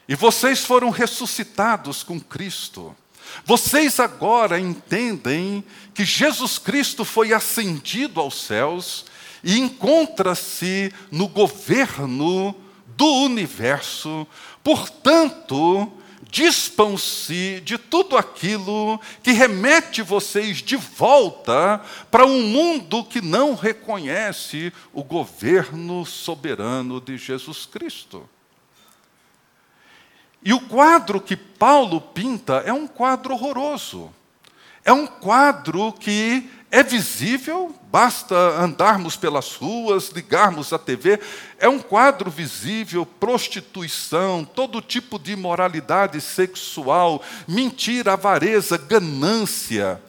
E 0.08 0.14
vocês 0.14 0.64
foram 0.64 0.92
ressuscitados 0.92 2.04
com 2.04 2.20
Cristo. 2.20 2.96
Vocês 3.46 4.00
agora 4.00 4.60
entendem 4.60 5.64
que 5.94 6.06
Jesus 6.06 6.58
Cristo 6.58 7.04
foi 7.04 7.34
ascendido 7.34 8.20
aos 8.20 8.42
céus 8.42 9.06
e 9.44 9.58
encontra-se 9.58 10.94
no 11.12 11.28
governo 11.28 12.56
do 12.96 13.08
universo, 13.24 14.28
portanto, 14.64 15.92
dispam-se 16.30 17.62
de 17.66 17.78
tudo 17.78 18.16
aquilo 18.16 19.00
que 19.22 19.32
remete 19.32 20.02
vocês 20.02 20.58
de 20.58 20.78
volta 20.78 21.82
para 22.10 22.26
um 22.26 22.44
mundo 22.44 23.04
que 23.04 23.22
não 23.22 23.54
reconhece 23.54 24.72
o 24.94 25.04
governo 25.04 26.06
soberano 26.06 27.02
de 27.02 27.18
Jesus 27.18 27.66
Cristo. 27.66 28.30
E 30.44 30.54
o 30.54 30.60
quadro 30.60 31.22
que 31.22 31.36
Paulo 31.36 32.02
pinta 32.02 32.64
é 32.66 32.74
um 32.74 32.88
quadro 32.88 33.34
horroroso. 33.34 34.12
É 34.84 34.92
um 34.92 35.06
quadro 35.06 35.94
que 35.94 36.50
é 36.72 36.82
visível, 36.82 37.76
basta 37.92 38.34
andarmos 38.36 39.16
pelas 39.16 39.54
ruas, 39.56 40.10
ligarmos 40.10 40.74
a 40.74 40.80
TV. 40.80 41.20
É 41.60 41.70
um 41.70 41.78
quadro 41.78 42.32
visível: 42.32 43.06
prostituição, 43.06 44.44
todo 44.44 44.82
tipo 44.82 45.20
de 45.20 45.34
imoralidade 45.34 46.20
sexual, 46.20 47.22
mentira, 47.48 48.14
avareza, 48.14 48.78
ganância, 48.78 50.02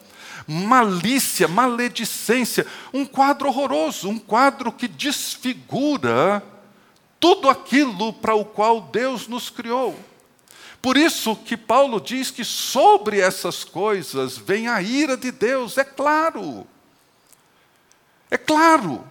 malícia, 0.47 1.47
maledicência. 1.47 2.65
Um 2.91 3.05
quadro 3.05 3.49
horroroso, 3.49 4.09
um 4.09 4.17
quadro 4.17 4.71
que 4.71 4.87
desfigura 4.87 6.41
tudo 7.19 7.49
aquilo 7.49 8.13
para 8.13 8.33
o 8.33 8.43
qual 8.43 8.81
Deus 8.81 9.27
nos 9.27 9.49
criou. 9.51 9.95
Por 10.83 10.97
isso 10.97 11.33
que 11.37 11.55
Paulo 11.55 12.01
diz 12.01 12.29
que 12.29 12.43
sobre 12.43 13.21
essas 13.21 13.63
coisas 13.63 14.37
vem 14.37 14.67
a 14.67 14.81
ira 14.81 15.15
de 15.15 15.31
Deus, 15.31 15.77
é 15.77 15.83
claro. 15.85 16.67
É 18.29 18.37
claro. 18.37 19.01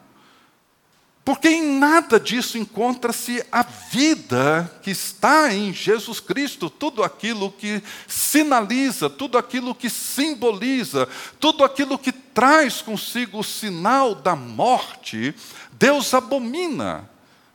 Porque 1.25 1.49
em 1.49 1.79
nada 1.79 2.21
disso 2.21 2.59
encontra-se 2.59 3.43
a 3.51 3.63
vida 3.63 4.71
que 4.83 4.91
está 4.91 5.51
em 5.51 5.73
Jesus 5.73 6.21
Cristo, 6.21 6.69
tudo 6.69 7.03
aquilo 7.03 7.51
que 7.51 7.83
sinaliza, 8.07 9.09
tudo 9.09 9.39
aquilo 9.39 9.75
que 9.75 9.89
simboliza, 9.89 11.09
tudo 11.41 11.65
aquilo 11.65 11.99
que 11.99 12.13
traz 12.13 12.83
consigo 12.83 13.39
o 13.39 13.45
sinal 13.45 14.15
da 14.15 14.37
morte, 14.37 15.35
Deus 15.73 16.13
abomina, 16.13 17.09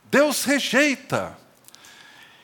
Deus 0.09 0.43
rejeita. 0.43 1.38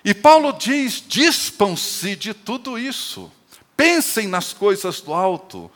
E 0.03 0.13
Paulo 0.13 0.51
diz: 0.53 1.03
dispam-se 1.07 2.15
de 2.15 2.33
tudo 2.33 2.77
isso, 2.77 3.31
pensem 3.77 4.27
nas 4.27 4.51
coisas 4.51 4.99
do 4.99 5.13
alto, 5.13 5.71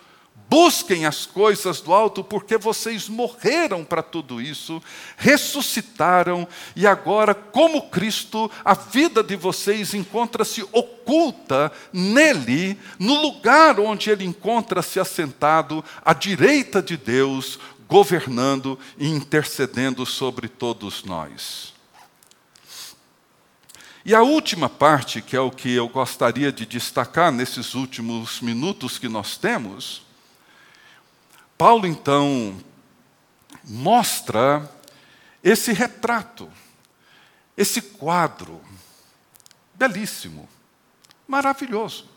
busquem 0.50 1.06
as 1.06 1.26
coisas 1.26 1.80
do 1.80 1.94
alto, 1.94 2.24
porque 2.24 2.58
vocês 2.58 3.08
morreram 3.08 3.86
para 3.86 4.04
tudo 4.04 4.42
isso, 4.42 4.82
ressuscitaram, 5.16 6.48
e 6.76 6.86
agora, 6.86 7.34
como 7.34 7.90
Cristo, 7.90 8.52
a 8.66 8.74
vida 8.74 9.24
de 9.24 9.36
vocês 9.36 9.94
encontra-se 9.94 10.62
oculta 10.72 11.72
nele, 11.94 12.78
no 13.00 13.22
lugar 13.22 13.80
onde 13.80 14.10
ele 14.10 14.26
encontra-se 14.26 15.00
assentado, 15.00 15.84
à 16.04 16.14
direita 16.14 16.82
de 16.82 16.98
Deus, 16.98 17.60
governando 17.88 18.78
e 18.98 19.08
intercedendo 19.08 20.06
sobre 20.06 20.50
todos 20.50 21.04
nós. 21.06 21.77
E 24.08 24.16
a 24.16 24.22
última 24.22 24.70
parte, 24.70 25.22
que 25.22 25.36
é 25.36 25.40
o 25.42 25.52
que 25.52 25.70
eu 25.76 25.90
gostaria 25.90 26.50
de 26.50 26.66
destacar 26.66 27.30
nesses 27.30 27.74
últimos 27.74 28.40
minutos 28.40 28.98
que 28.98 29.10
nós 29.10 29.36
temos, 29.36 30.02
Paulo 31.58 31.86
então 31.86 32.58
mostra 33.66 34.72
esse 35.44 35.74
retrato, 35.74 36.50
esse 37.58 37.82
quadro, 37.82 38.62
belíssimo, 39.74 40.48
maravilhoso. 41.28 42.08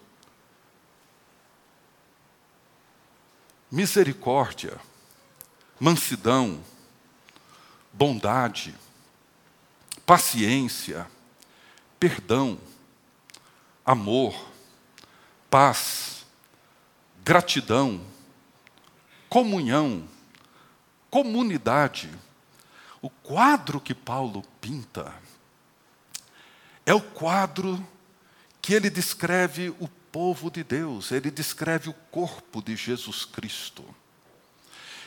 Misericórdia, 3.69 4.79
mansidão, 5.81 6.63
bondade, 7.93 8.77
paciência, 10.07 11.05
perdão, 12.01 12.59
amor, 13.85 14.35
paz, 15.51 16.25
gratidão, 17.23 18.01
comunhão, 19.29 20.09
comunidade. 21.11 22.11
O 23.03 23.11
quadro 23.11 23.79
que 23.79 23.95
Paulo 23.95 24.43
pinta 24.63 25.15
é 26.87 26.95
o 26.95 27.01
quadro 27.01 27.87
que 28.63 28.73
ele 28.73 28.89
descreve 28.89 29.69
o 29.79 29.89
povo 30.11 30.51
de 30.51 30.65
Deus, 30.65 31.13
ele 31.13 31.31
descreve 31.31 31.89
o 31.91 31.95
corpo 32.11 32.63
de 32.63 32.75
Jesus 32.77 33.25
Cristo. 33.27 33.85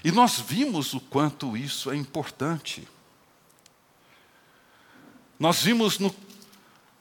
E 0.03 0.11
nós 0.11 0.39
vimos 0.39 0.93
o 0.93 0.99
quanto 0.99 1.57
isso 1.57 1.89
é 1.89 1.95
importante. 1.95 2.87
Nós 5.39 5.61
vimos 5.61 5.97
no 5.97 6.13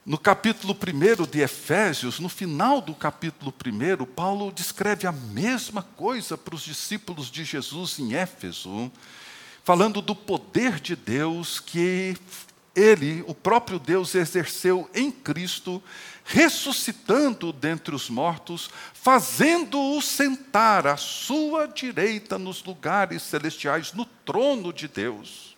no 0.05 0.17
capítulo 0.17 0.75
1 0.75 1.25
de 1.25 1.39
Efésios, 1.39 2.19
no 2.19 2.27
final 2.27 2.81
do 2.81 2.93
capítulo 2.93 3.53
1, 3.65 4.05
Paulo 4.05 4.51
descreve 4.51 5.07
a 5.07 5.13
mesma 5.13 5.81
coisa 5.81 6.37
para 6.37 6.55
os 6.55 6.61
discípulos 6.61 7.31
de 7.31 7.45
Jesus 7.45 7.99
em 7.99 8.13
Éfeso, 8.13 8.91
falando 9.63 10.01
do 10.01 10.13
poder 10.13 10.81
de 10.81 10.93
Deus 10.93 11.61
que 11.61 12.17
ele, 12.75 13.23
o 13.27 13.33
próprio 13.33 13.79
Deus, 13.79 14.13
exerceu 14.13 14.89
em 14.93 15.09
Cristo, 15.09 15.81
ressuscitando 16.25 17.53
dentre 17.53 17.95
os 17.95 18.09
mortos, 18.09 18.69
fazendo-o 18.93 20.01
sentar 20.01 20.85
à 20.85 20.97
sua 20.97 21.65
direita 21.65 22.37
nos 22.37 22.61
lugares 22.61 23.21
celestiais, 23.21 23.93
no 23.93 24.03
trono 24.03 24.73
de 24.73 24.89
Deus, 24.89 25.55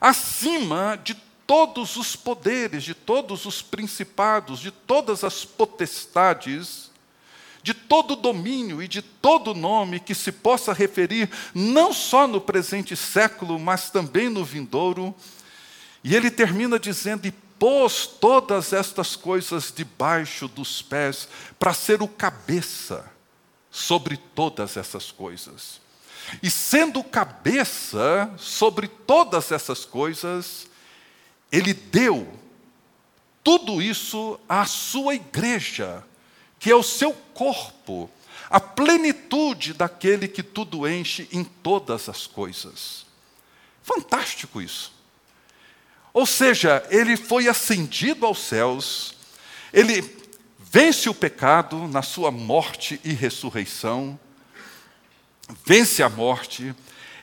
acima 0.00 0.96
de 1.02 1.27
todos 1.48 1.96
os 1.96 2.14
poderes, 2.14 2.84
de 2.84 2.92
todos 2.92 3.46
os 3.46 3.62
principados, 3.62 4.60
de 4.60 4.70
todas 4.70 5.24
as 5.24 5.46
potestades, 5.46 6.90
de 7.62 7.72
todo 7.72 8.14
domínio 8.14 8.82
e 8.82 8.86
de 8.86 9.00
todo 9.00 9.54
nome 9.54 9.98
que 9.98 10.14
se 10.14 10.30
possa 10.30 10.74
referir 10.74 11.30
não 11.54 11.90
só 11.90 12.26
no 12.26 12.38
presente 12.38 12.94
século, 12.94 13.58
mas 13.58 13.88
também 13.88 14.28
no 14.28 14.44
vindouro. 14.44 15.14
E 16.04 16.14
ele 16.14 16.30
termina 16.30 16.78
dizendo: 16.78 17.26
E 17.26 17.32
pôs 17.32 18.06
todas 18.06 18.74
estas 18.74 19.16
coisas 19.16 19.72
debaixo 19.74 20.48
dos 20.48 20.82
pés, 20.82 21.26
para 21.58 21.72
ser 21.72 22.02
o 22.02 22.08
cabeça 22.08 23.10
sobre 23.70 24.18
todas 24.18 24.76
essas 24.76 25.10
coisas. 25.10 25.80
E 26.42 26.50
sendo 26.50 27.02
cabeça 27.02 28.30
sobre 28.36 28.86
todas 28.86 29.50
essas 29.50 29.86
coisas, 29.86 30.68
ele 31.50 31.72
deu 31.72 32.28
tudo 33.42 33.80
isso 33.80 34.38
à 34.48 34.66
sua 34.66 35.14
igreja, 35.14 36.04
que 36.58 36.70
é 36.70 36.74
o 36.74 36.82
seu 36.82 37.12
corpo, 37.12 38.10
a 38.50 38.60
plenitude 38.60 39.72
daquele 39.72 40.28
que 40.28 40.42
tudo 40.42 40.88
enche 40.88 41.28
em 41.32 41.44
todas 41.44 42.08
as 42.08 42.26
coisas. 42.26 43.06
Fantástico 43.82 44.60
isso. 44.60 44.92
Ou 46.12 46.26
seja, 46.26 46.86
ele 46.90 47.16
foi 47.16 47.48
ascendido 47.48 48.26
aos 48.26 48.38
céus, 48.40 49.14
ele 49.72 50.02
vence 50.58 51.08
o 51.08 51.14
pecado 51.14 51.86
na 51.88 52.02
sua 52.02 52.30
morte 52.30 53.00
e 53.04 53.12
ressurreição, 53.12 54.18
vence 55.64 56.02
a 56.02 56.08
morte, 56.08 56.74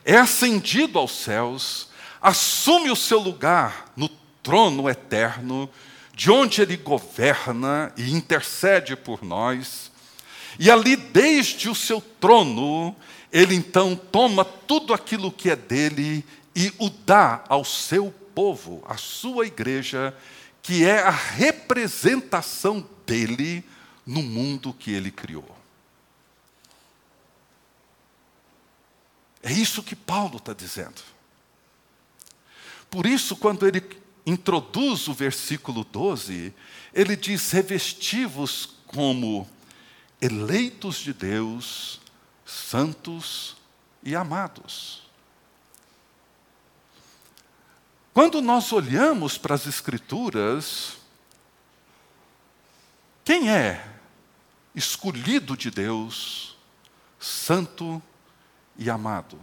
é 0.04 0.16
ascendido 0.16 0.98
aos 0.98 1.12
céus, 1.12 1.88
assume 2.26 2.90
o 2.90 2.96
seu 2.96 3.20
lugar 3.20 3.92
no 3.94 4.08
trono 4.42 4.90
eterno, 4.90 5.70
de 6.12 6.28
onde 6.28 6.60
ele 6.60 6.76
governa 6.76 7.92
e 7.96 8.10
intercede 8.10 8.96
por 8.96 9.22
nós. 9.22 9.92
E 10.58 10.68
ali, 10.68 10.96
desde 10.96 11.68
o 11.68 11.74
seu 11.74 12.00
trono, 12.00 12.96
ele 13.32 13.54
então 13.54 13.94
toma 13.94 14.44
tudo 14.44 14.92
aquilo 14.92 15.30
que 15.30 15.50
é 15.50 15.54
dele 15.54 16.24
e 16.52 16.72
o 16.80 16.90
dá 16.90 17.44
ao 17.48 17.64
seu 17.64 18.12
povo, 18.34 18.82
à 18.88 18.96
sua 18.96 19.46
igreja, 19.46 20.12
que 20.60 20.84
é 20.84 21.02
a 21.02 21.10
representação 21.10 22.84
dele 23.06 23.64
no 24.04 24.20
mundo 24.20 24.72
que 24.72 24.90
ele 24.90 25.12
criou. 25.12 25.56
É 29.44 29.52
isso 29.52 29.80
que 29.80 29.94
Paulo 29.94 30.38
está 30.38 30.52
dizendo. 30.52 31.15
Por 32.90 33.06
isso, 33.06 33.36
quando 33.36 33.66
ele 33.66 33.82
introduz 34.24 35.06
o 35.08 35.14
versículo 35.14 35.84
12, 35.84 36.54
ele 36.92 37.16
diz: 37.16 37.50
revestivos 37.50 38.76
como 38.86 39.48
eleitos 40.20 40.96
de 40.96 41.12
Deus, 41.12 42.00
santos 42.44 43.56
e 44.02 44.14
amados. 44.14 45.06
Quando 48.14 48.40
nós 48.40 48.72
olhamos 48.72 49.36
para 49.36 49.54
as 49.54 49.66
Escrituras, 49.66 50.96
quem 53.22 53.50
é 53.50 53.86
escolhido 54.74 55.56
de 55.56 55.70
Deus, 55.70 56.56
santo 57.18 58.02
e 58.78 58.88
amado? 58.88 59.38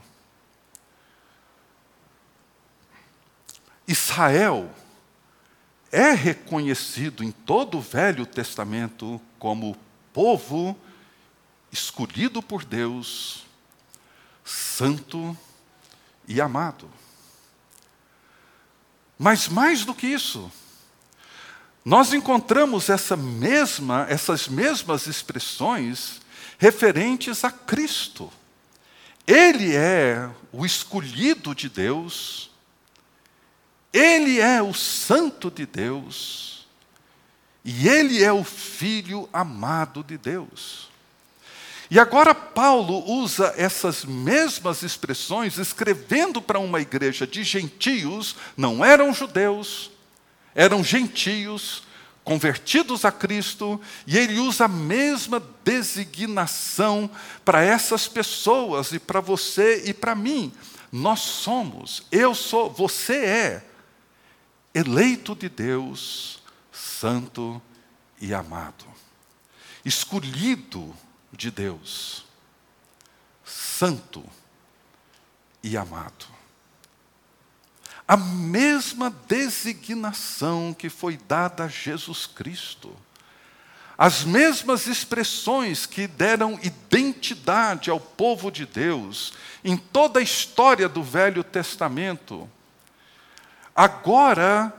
Israel 3.94 4.72
é 5.92 6.14
reconhecido 6.14 7.24
em 7.24 7.32
todo 7.32 7.78
o 7.78 7.82
Velho 7.82 8.26
Testamento 8.26 9.22
como 9.38 9.78
povo 10.12 10.76
escolhido 11.72 12.42
por 12.42 12.66
Deus, 12.66 13.46
santo 14.44 15.38
e 16.28 16.42
amado. 16.42 16.90
Mas 19.18 19.48
mais 19.48 19.86
do 19.86 19.94
que 19.94 20.08
isso, 20.08 20.52
nós 21.86 22.14
encontramos 22.14 22.90
essa 22.90 23.16
mesma, 23.16 24.08
essas 24.10 24.48
mesmas 24.48 25.06
expressões 25.06 26.20
referentes 26.58 27.44
a 27.44 27.52
Cristo. 27.52 28.32
Ele 29.28 29.76
é 29.76 30.28
o 30.52 30.66
escolhido 30.66 31.54
de 31.54 31.70
Deus, 31.70 32.53
ele 33.94 34.40
é 34.40 34.62
o 34.62 34.74
santo 34.74 35.52
de 35.52 35.68
Deus, 35.68 36.68
e 37.64 37.88
ele 37.88 38.24
é 38.24 38.34
o 38.34 38.44
filho 38.44 39.30
amado 39.32 40.04
de 40.04 40.18
Deus. 40.18 40.92
E 41.92 42.00
agora 42.00 42.34
Paulo 42.34 43.08
usa 43.08 43.54
essas 43.56 44.04
mesmas 44.04 44.82
expressões 44.82 45.60
escrevendo 45.60 46.42
para 46.42 46.58
uma 46.58 46.82
igreja 46.82 47.28
de 47.28 47.44
gentios, 47.44 48.36
não 48.58 48.84
eram 48.84 49.14
judeus, 49.14 49.92
eram 50.56 50.84
gentios, 50.84 51.84
convertidos 52.24 53.06
a 53.06 53.12
Cristo, 53.12 53.80
e 54.08 54.18
ele 54.18 54.40
usa 54.40 54.66
a 54.66 54.68
mesma 54.68 55.44
designação 55.64 57.08
para 57.46 57.64
essas 57.64 58.08
pessoas 58.08 58.92
e 58.92 58.98
para 58.98 59.20
você 59.20 59.84
e 59.86 59.94
para 59.94 60.16
mim. 60.16 60.52
Nós 60.92 61.20
somos, 61.20 62.04
eu 62.12 62.34
sou, 62.34 62.72
você 62.72 63.18
é 63.18 63.64
eleito 64.74 65.36
de 65.36 65.48
Deus, 65.50 66.40
santo 66.72 67.62
e 68.20 68.34
amado, 68.34 68.86
escolhido 69.86 70.96
de 71.32 71.52
Deus, 71.52 72.26
santo 73.44 74.24
e 75.62 75.78
amado. 75.78 76.26
A 78.08 78.18
mesma 78.18 79.10
designação 79.28 80.74
que 80.74 80.90
foi 80.90 81.18
dada 81.18 81.66
a 81.66 81.68
Jesus 81.68 82.26
Cristo, 82.26 82.96
as 83.98 84.24
mesmas 84.24 84.88
expressões 84.88 85.86
que 85.86 86.08
deram 86.08 86.60
identidade 86.64 87.90
ao 87.90 88.00
povo 88.00 88.52
de 88.52 88.66
Deus 88.66 89.34
em 89.64 89.78
toda 89.78 90.20
a 90.20 90.24
história 90.24 90.90
do 90.90 91.04
Velho 91.04 91.44
Testamento, 91.44 92.50
agora 93.76 94.74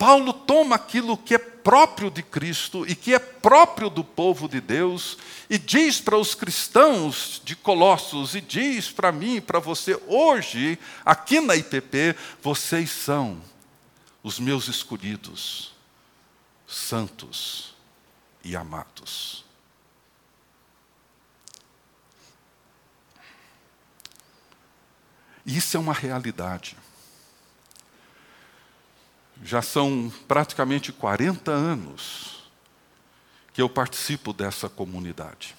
Paulo 0.00 0.32
toma 0.32 0.76
aquilo 0.76 1.16
que 1.16 1.34
é 1.34 1.38
próprio 1.38 2.10
de 2.10 2.22
Cristo 2.22 2.86
e 2.88 2.94
que 2.94 3.12
é 3.12 3.18
próprio 3.18 3.90
do 3.90 4.02
povo 4.02 4.48
de 4.48 4.60
Deus 4.60 5.18
e 5.48 5.58
diz 5.58 6.00
para 6.00 6.16
os 6.16 6.34
cristãos 6.34 7.40
de 7.44 7.54
Colossos 7.54 8.34
e 8.34 8.40
diz 8.40 8.90
para 8.90 9.12
mim 9.12 9.36
e 9.36 9.40
para 9.42 9.58
você 9.58 10.00
hoje, 10.06 10.78
aqui 11.04 11.38
na 11.38 11.54
IPP, 11.54 12.16
vocês 12.42 12.90
são 12.90 13.42
os 14.22 14.38
meus 14.38 14.68
escolhidos, 14.68 15.74
santos 16.66 17.74
e 18.42 18.56
amados. 18.56 19.44
Isso 25.44 25.76
é 25.76 25.80
uma 25.80 25.92
realidade. 25.92 26.76
Já 29.42 29.62
são 29.62 30.12
praticamente 30.28 30.92
40 30.92 31.50
anos 31.50 32.50
que 33.52 33.62
eu 33.62 33.68
participo 33.68 34.32
dessa 34.32 34.68
comunidade. 34.68 35.56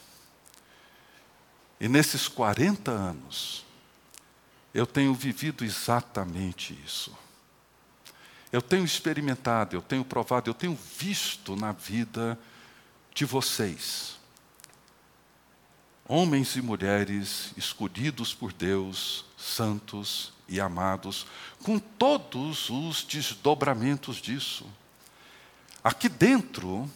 E 1.80 1.88
nesses 1.88 2.28
40 2.28 2.92
anos, 2.92 3.66
eu 4.74 4.86
tenho 4.86 5.14
vivido 5.14 5.66
exatamente 5.66 6.78
isso. 6.86 7.18
Eu 8.52 8.62
tenho 8.62 8.86
experimentado, 8.86 9.76
eu 9.76 9.82
tenho 9.82 10.04
provado, 10.04 10.50
eu 10.50 10.54
tenho 10.54 10.76
visto 10.76 11.56
na 11.56 11.72
vida 11.72 12.38
de 13.14 13.26
vocês, 13.26 14.18
homens 16.08 16.56
e 16.56 16.62
mulheres 16.62 17.52
escolhidos 17.56 18.34
por 18.34 18.52
Deus, 18.52 19.26
santos 19.38 20.34
e 20.52 20.60
amados, 20.60 21.26
com 21.64 21.80
todos 21.80 22.70
os 22.70 23.04
desdobramentos 23.06 24.18
disso. 24.18 24.70
Aqui 25.82 26.10
dentro, 26.10 26.92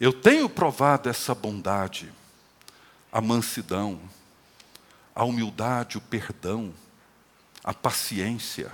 eu 0.00 0.14
tenho 0.14 0.48
provado 0.48 1.08
essa 1.10 1.34
bondade, 1.34 2.10
a 3.12 3.20
mansidão, 3.20 4.00
a 5.14 5.24
humildade, 5.24 5.98
o 5.98 6.00
perdão, 6.00 6.72
a 7.62 7.74
paciência. 7.74 8.72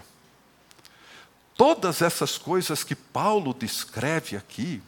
Todas 1.57 2.01
essas 2.01 2.39
coisas 2.39 2.85
que 2.85 2.95
Paulo 2.95 3.53
descreve 3.53 4.37
aqui, 4.37 4.81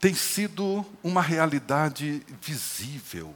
têm 0.00 0.14
sido 0.14 0.86
uma 1.02 1.20
realidade 1.20 2.24
visível 2.40 3.34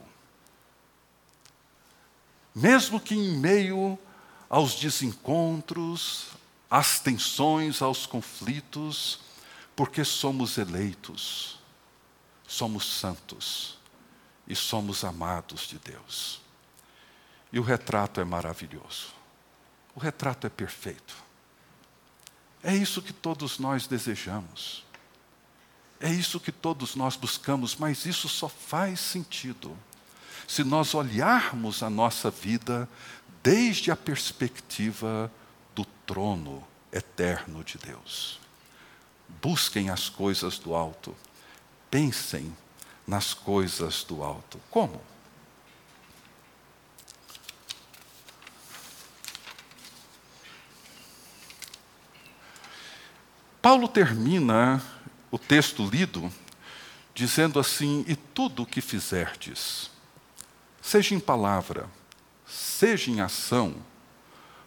mesmo 2.55 3.01
que 3.01 3.13
em 3.13 3.37
meio 3.37 3.99
aos 4.49 4.75
desencontros, 4.75 6.27
às 6.71 6.99
tensões, 7.01 7.81
aos 7.81 8.05
conflitos, 8.05 9.19
porque 9.75 10.05
somos 10.05 10.57
eleitos, 10.57 11.59
somos 12.47 12.85
santos 12.85 13.77
e 14.47 14.55
somos 14.55 15.03
amados 15.03 15.67
de 15.67 15.77
Deus. 15.79 16.39
E 17.51 17.59
o 17.59 17.63
retrato 17.63 18.21
é 18.21 18.23
maravilhoso. 18.23 19.07
O 19.93 19.99
retrato 19.99 20.47
é 20.47 20.49
perfeito. 20.49 21.15
É 22.63 22.73
isso 22.73 23.01
que 23.01 23.13
todos 23.13 23.59
nós 23.59 23.85
desejamos. 23.85 24.83
É 25.99 26.09
isso 26.09 26.39
que 26.39 26.51
todos 26.51 26.95
nós 26.95 27.15
buscamos, 27.15 27.75
mas 27.75 28.05
isso 28.05 28.27
só 28.27 28.47
faz 28.47 28.99
sentido 28.99 29.77
se 30.47 30.63
nós 30.63 30.93
olharmos 30.93 31.81
a 31.83 31.89
nossa 31.89 32.29
vida 32.29 32.87
desde 33.43 33.91
a 33.91 33.95
perspectiva 33.95 35.31
do 35.73 35.85
trono 36.05 36.65
eterno 36.91 37.63
de 37.63 37.77
Deus. 37.77 38.39
Busquem 39.41 39.89
as 39.89 40.09
coisas 40.09 40.57
do 40.57 40.73
alto, 40.75 41.15
pensem 41.91 42.55
nas 43.05 43.33
coisas 43.33 44.03
do 44.03 44.23
alto. 44.23 44.59
Como? 44.69 45.01
Paulo 53.61 53.87
termina 53.87 54.79
o 55.31 55.39
texto 55.39 55.83
lido 55.87 56.31
dizendo 57.15 57.59
assim: 57.59 58.05
E 58.07 58.15
tudo 58.15 58.61
o 58.61 58.65
que 58.65 58.79
fizerdes, 58.79 59.89
seja 60.85 61.15
em 61.15 61.19
palavra, 61.19 61.89
seja 62.45 63.09
em 63.09 63.19
ação, 63.19 63.73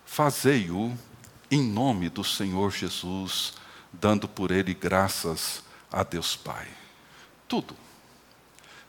fazei-o 0.04 0.98
em 1.48 1.62
nome 1.62 2.08
do 2.08 2.24
Senhor 2.24 2.72
Jesus, 2.72 3.54
dando 3.92 4.26
por 4.26 4.50
ele 4.50 4.74
graças 4.74 5.62
a 5.92 6.02
Deus 6.02 6.34
Pai. 6.34 6.66
Tudo. 7.46 7.76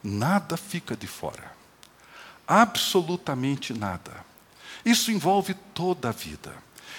Nada 0.03 0.57
fica 0.57 0.97
de 0.97 1.05
fora. 1.05 1.55
Absolutamente 2.47 3.73
nada. 3.73 4.25
Isso 4.83 5.11
envolve 5.11 5.53
toda 5.53 6.09
a 6.09 6.11
vida. 6.11 6.51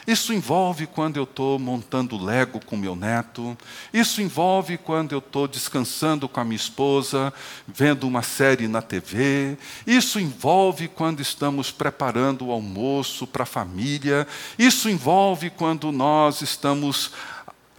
Isso 0.07 0.33
envolve 0.33 0.87
quando 0.87 1.17
eu 1.17 1.25
estou 1.25 1.59
montando 1.59 2.23
Lego 2.23 2.65
com 2.65 2.77
meu 2.77 2.97
neto. 2.97 3.57
Isso 3.93 4.21
envolve 4.21 4.79
quando 4.79 5.13
eu 5.13 5.19
estou 5.19 5.47
descansando 5.47 6.29
com 6.29 6.41
a 6.41 6.45
minha 6.45 6.57
esposa, 6.57 7.33
vendo 7.67 8.07
uma 8.07 8.23
série 8.23 8.67
na 8.67 8.83
TV. 8.83 9.57
Isso 9.87 10.19
envolve 10.19 10.89
quando 10.89 11.21
estamos 11.21 11.71
preparando 11.71 12.47
o 12.47 12.53
almoço 12.53 13.27
para 13.27 13.45
a 13.45 13.47
família. 13.47 14.27
Isso 14.59 14.89
envolve 14.89 15.51
quando 15.51 15.93
nós 15.93 16.43
estamos 16.43 17.13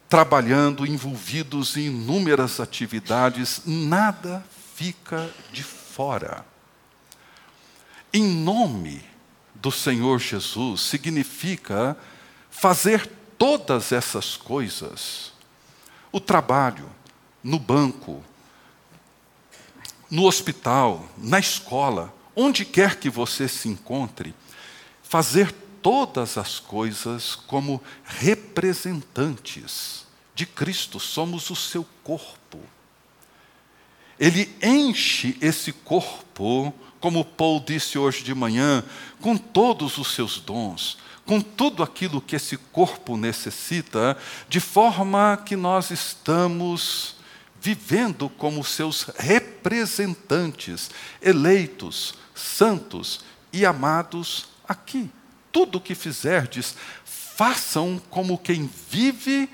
trabalhando, 0.07 0.85
envolvidos 0.85 1.77
em 1.77 1.87
inúmeras 1.87 2.59
atividades. 2.59 3.61
Nada 3.65 4.43
fica 4.75 5.29
de 5.51 5.63
fora. 5.63 6.45
Em 8.13 8.23
nome 8.23 9.10
do 9.61 9.71
Senhor 9.71 10.19
Jesus 10.19 10.81
significa 10.81 11.95
fazer 12.49 13.09
todas 13.37 13.91
essas 13.91 14.35
coisas. 14.35 15.31
O 16.11 16.19
trabalho, 16.19 16.89
no 17.43 17.59
banco, 17.59 18.23
no 20.09 20.25
hospital, 20.25 21.07
na 21.17 21.39
escola, 21.39 22.13
onde 22.35 22.65
quer 22.65 22.99
que 22.99 23.09
você 23.09 23.47
se 23.47 23.69
encontre, 23.69 24.33
fazer 25.03 25.53
todas 25.81 26.37
as 26.37 26.59
coisas 26.59 27.35
como 27.35 27.81
representantes 28.03 30.05
de 30.33 30.45
Cristo, 30.45 30.99
somos 30.99 31.49
o 31.49 31.55
seu 31.55 31.85
corpo. 32.03 32.59
Ele 34.19 34.53
enche 34.61 35.37
esse 35.41 35.71
corpo, 35.71 36.73
como 37.01 37.25
Paul 37.25 37.59
disse 37.59 37.97
hoje 37.97 38.23
de 38.23 38.33
manhã, 38.33 38.83
com 39.19 39.35
todos 39.35 39.97
os 39.97 40.13
seus 40.13 40.39
dons, 40.39 40.97
com 41.25 41.41
tudo 41.41 41.81
aquilo 41.81 42.21
que 42.21 42.35
esse 42.35 42.55
corpo 42.55 43.17
necessita, 43.17 44.15
de 44.47 44.59
forma 44.59 45.41
que 45.43 45.55
nós 45.55 45.89
estamos 45.89 47.15
vivendo 47.59 48.29
como 48.29 48.63
seus 48.63 49.03
representantes, 49.17 50.91
eleitos, 51.21 52.13
santos 52.35 53.21
e 53.51 53.65
amados 53.65 54.47
aqui. 54.67 55.09
Tudo 55.51 55.79
o 55.79 55.81
que 55.81 55.95
fizerdes, 55.95 56.75
façam 57.03 58.01
como 58.09 58.37
quem 58.37 58.69
vive 58.89 59.49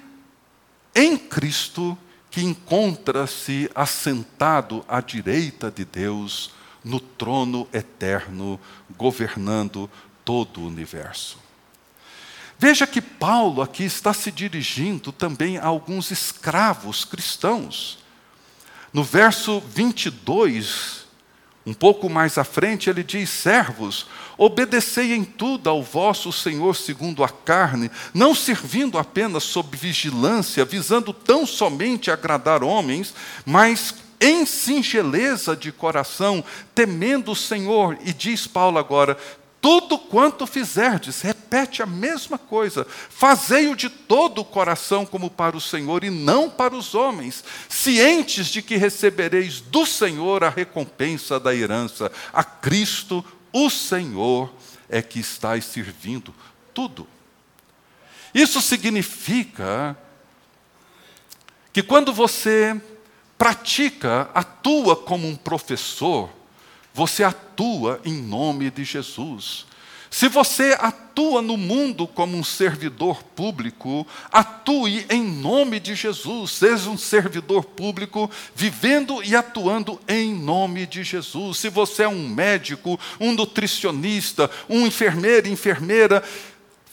em 0.94 1.18
Cristo 1.18 1.98
que 2.30 2.42
encontra-se 2.42 3.70
assentado 3.74 4.84
à 4.88 5.00
direita 5.00 5.72
de 5.72 5.86
Deus 5.86 6.52
no 6.88 7.00
trono 7.00 7.68
eterno, 7.74 8.60
governando 8.98 9.90
todo 10.24 10.62
o 10.62 10.68
universo. 10.68 11.38
Veja 12.58 12.88
que 12.88 13.02
Paulo 13.02 13.62
aqui 13.62 13.84
está 13.84 14.14
se 14.14 14.32
dirigindo 14.32 15.12
também 15.12 15.58
a 15.58 15.66
alguns 15.66 16.10
escravos 16.10 17.06
cristãos. 17.06 18.00
No 18.92 19.04
verso 19.04 19.60
22, 19.60 21.06
um 21.66 21.74
pouco 21.74 22.10
mais 22.10 22.38
à 22.38 22.44
frente, 22.44 22.90
ele 22.90 23.04
diz: 23.04 23.30
Servos, 23.30 24.08
obedecei 24.38 25.14
em 25.14 25.24
tudo 25.24 25.70
ao 25.70 25.84
vosso 25.84 26.32
Senhor 26.32 26.76
segundo 26.76 27.24
a 27.24 27.30
carne, 27.30 27.92
não 28.14 28.34
servindo 28.34 28.98
apenas 28.98 29.44
sob 29.44 29.78
vigilância, 29.78 30.66
visando 30.66 31.14
tão 31.14 31.46
somente 31.46 32.10
agradar 32.10 32.64
homens, 32.64 33.14
mas 33.46 33.94
em 34.20 34.46
singeleza 34.46 35.56
de 35.56 35.72
coração, 35.72 36.44
temendo 36.74 37.32
o 37.32 37.36
Senhor. 37.36 37.98
E 38.04 38.14
diz 38.14 38.48
Paulo 38.48 38.78
agora: 38.78 39.18
tudo 39.60 39.98
quanto 39.98 40.48
fizerdes, 40.48 41.22
repete 41.22 41.82
a 41.82 41.86
mesma 41.86 42.38
coisa, 42.38 42.86
fazei-o 42.90 43.76
de 43.76 43.90
todo 43.90 44.40
o 44.40 44.46
coração 44.46 45.06
como 45.06 45.30
para 45.30 45.58
o 45.58 45.62
Senhor 45.62 46.04
e 46.04 46.10
não 46.10 46.50
para 46.50 46.76
os 46.76 46.96
homens, 46.96 47.44
cientes 47.68 48.48
de 48.48 48.62
que 48.62 48.78
recebereis 48.78 49.60
do 49.60 49.86
Senhor 49.86 50.44
a 50.44 50.50
recompensa 50.50 51.40
da 51.40 51.54
herança. 51.54 52.12
A 52.32 52.44
Cristo, 52.44 53.26
o 53.52 53.70
Senhor, 53.70 54.54
é 54.88 55.02
que 55.02 55.20
estáis 55.20 55.66
servindo 55.66 56.34
tudo. 56.74 57.08
Isso 58.34 58.62
significa 58.62 59.98
que 61.74 61.82
quando 61.82 62.14
você 62.14 62.80
pratica, 63.38 64.30
atua 64.34 64.96
como 64.96 65.28
um 65.28 65.36
professor, 65.36 66.30
você 66.94 67.24
atua 67.24 68.02
em 68.04 68.14
nome 68.14 68.72
de 68.72 68.84
Jesus. 68.84 69.66
Se 70.10 70.28
você 70.28 70.76
atua 70.80 71.42
no 71.42 71.58
mundo 71.58 72.08
como 72.08 72.38
um 72.38 72.44
servidor 72.44 73.22
público, 73.22 74.08
atue 74.32 75.06
em 75.10 75.22
nome 75.22 75.80
de 75.80 75.96
Jesus. 75.96 76.52
Seja 76.52 76.90
um 76.90 76.98
servidor 76.98 77.66
público 77.66 78.30
vivendo 78.56 79.22
e 79.24 79.36
atuando 79.36 80.00
em 80.08 80.34
nome 80.34 80.86
de 80.86 81.04
Jesus. 81.04 81.58
Se 81.58 81.70
você 81.70 82.04
é 82.04 82.08
um 82.08 82.28
médico, 82.30 83.00
um 83.20 83.34
nutricionista, 83.34 84.50
um 84.70 84.88
enfermeiro, 84.88 85.50
enfermeira, 85.50 86.24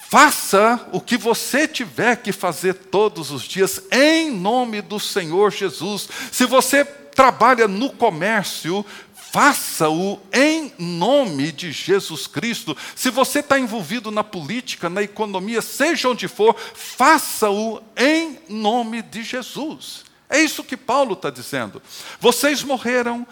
faça 0.09 0.89
o 0.93 1.01
que 1.01 1.17
você 1.17 1.67
tiver 1.67 2.17
que 2.17 2.33
fazer 2.33 2.75
todos 2.75 3.31
os 3.31 3.43
dias 3.43 3.83
em 3.91 4.31
nome 4.31 4.81
do 4.81 5.01
Senhor 5.01 5.51
Jesus. 5.51 6.09
Se 6.31 6.45
você 6.45 6.85
trabalha 6.85 7.67
no 7.67 7.91
comércio, 7.91 8.85
faça-o 9.33 10.21
em 10.33 10.73
nome 10.79 11.51
de 11.51 11.73
Jesus 11.73 12.29
Cristo. 12.29 12.77
Se 12.95 13.11
você 13.11 13.41
está 13.41 13.59
envolvido 13.59 14.11
na 14.13 14.23
política, 14.23 14.89
na 14.89 15.03
economia, 15.03 15.61
seja 15.61 16.09
onde 16.09 16.29
for, 16.29 16.55
faça-o 16.75 17.83
em 17.97 18.39
nome 18.49 19.03
de 19.03 19.25
Jesus. 19.25 20.05
É 20.31 20.41
isso 20.41 20.63
que 20.63 20.77
Paulo 20.77 21.15
está 21.15 21.31
dizendo. 21.31 21.83
Vocês 22.21 22.63
morreram 22.63 23.27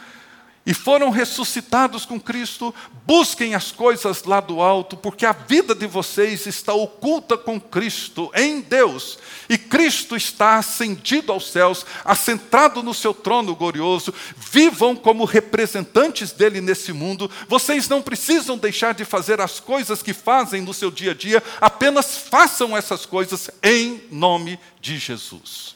e 0.64 0.72
foram 0.72 1.10
ressuscitados 1.10 2.06
com 2.06 2.20
Cristo, 2.20 2.72
busquem 3.04 3.54
as 3.54 3.72
coisas 3.72 4.22
lá 4.22 4.40
do 4.40 4.60
alto, 4.60 4.96
porque 4.96 5.26
a 5.26 5.32
vida 5.32 5.74
de 5.74 5.86
vocês 5.88 6.46
está 6.46 6.72
oculta 6.72 7.36
com 7.36 7.60
Cristo 7.60 8.30
em 8.32 8.60
Deus, 8.60 9.18
e 9.48 9.58
Cristo 9.58 10.14
está 10.14 10.58
ascendido 10.58 11.32
aos 11.32 11.50
céus, 11.50 11.84
assentado 12.04 12.80
no 12.82 12.94
seu 12.94 13.12
trono 13.12 13.56
glorioso. 13.56 14.14
Vivam 14.36 14.94
como 14.94 15.24
representantes 15.24 16.30
dele 16.30 16.60
nesse 16.60 16.92
mundo. 16.92 17.30
Vocês 17.48 17.88
não 17.88 18.00
precisam 18.00 18.56
deixar 18.56 18.94
de 18.94 19.04
fazer 19.04 19.40
as 19.40 19.58
coisas 19.58 20.00
que 20.00 20.14
fazem 20.14 20.62
no 20.62 20.72
seu 20.72 20.90
dia 20.90 21.10
a 21.10 21.14
dia, 21.14 21.42
apenas 21.60 22.16
façam 22.16 22.76
essas 22.76 23.04
coisas 23.04 23.50
em 23.62 24.00
nome 24.10 24.60
de 24.80 24.96
Jesus. 24.96 25.74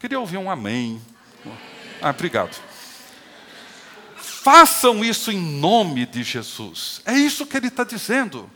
Queria 0.00 0.18
ouvir 0.18 0.38
um 0.38 0.50
amém. 0.50 1.00
Ah, 2.00 2.10
obrigado. 2.10 2.67
Façam 4.50 5.04
isso 5.04 5.30
em 5.30 5.36
nome 5.36 6.06
de 6.06 6.22
Jesus. 6.22 7.02
É 7.04 7.12
isso 7.12 7.44
que 7.44 7.54
ele 7.54 7.66
está 7.66 7.84
dizendo. 7.84 8.50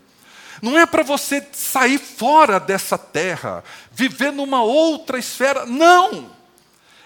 Não 0.62 0.78
é 0.78 0.86
para 0.86 1.02
você 1.02 1.46
sair 1.52 1.98
fora 1.98 2.58
dessa 2.58 2.96
terra, 2.96 3.62
viver 3.90 4.32
numa 4.32 4.62
outra 4.62 5.18
esfera. 5.18 5.66
Não! 5.66 6.30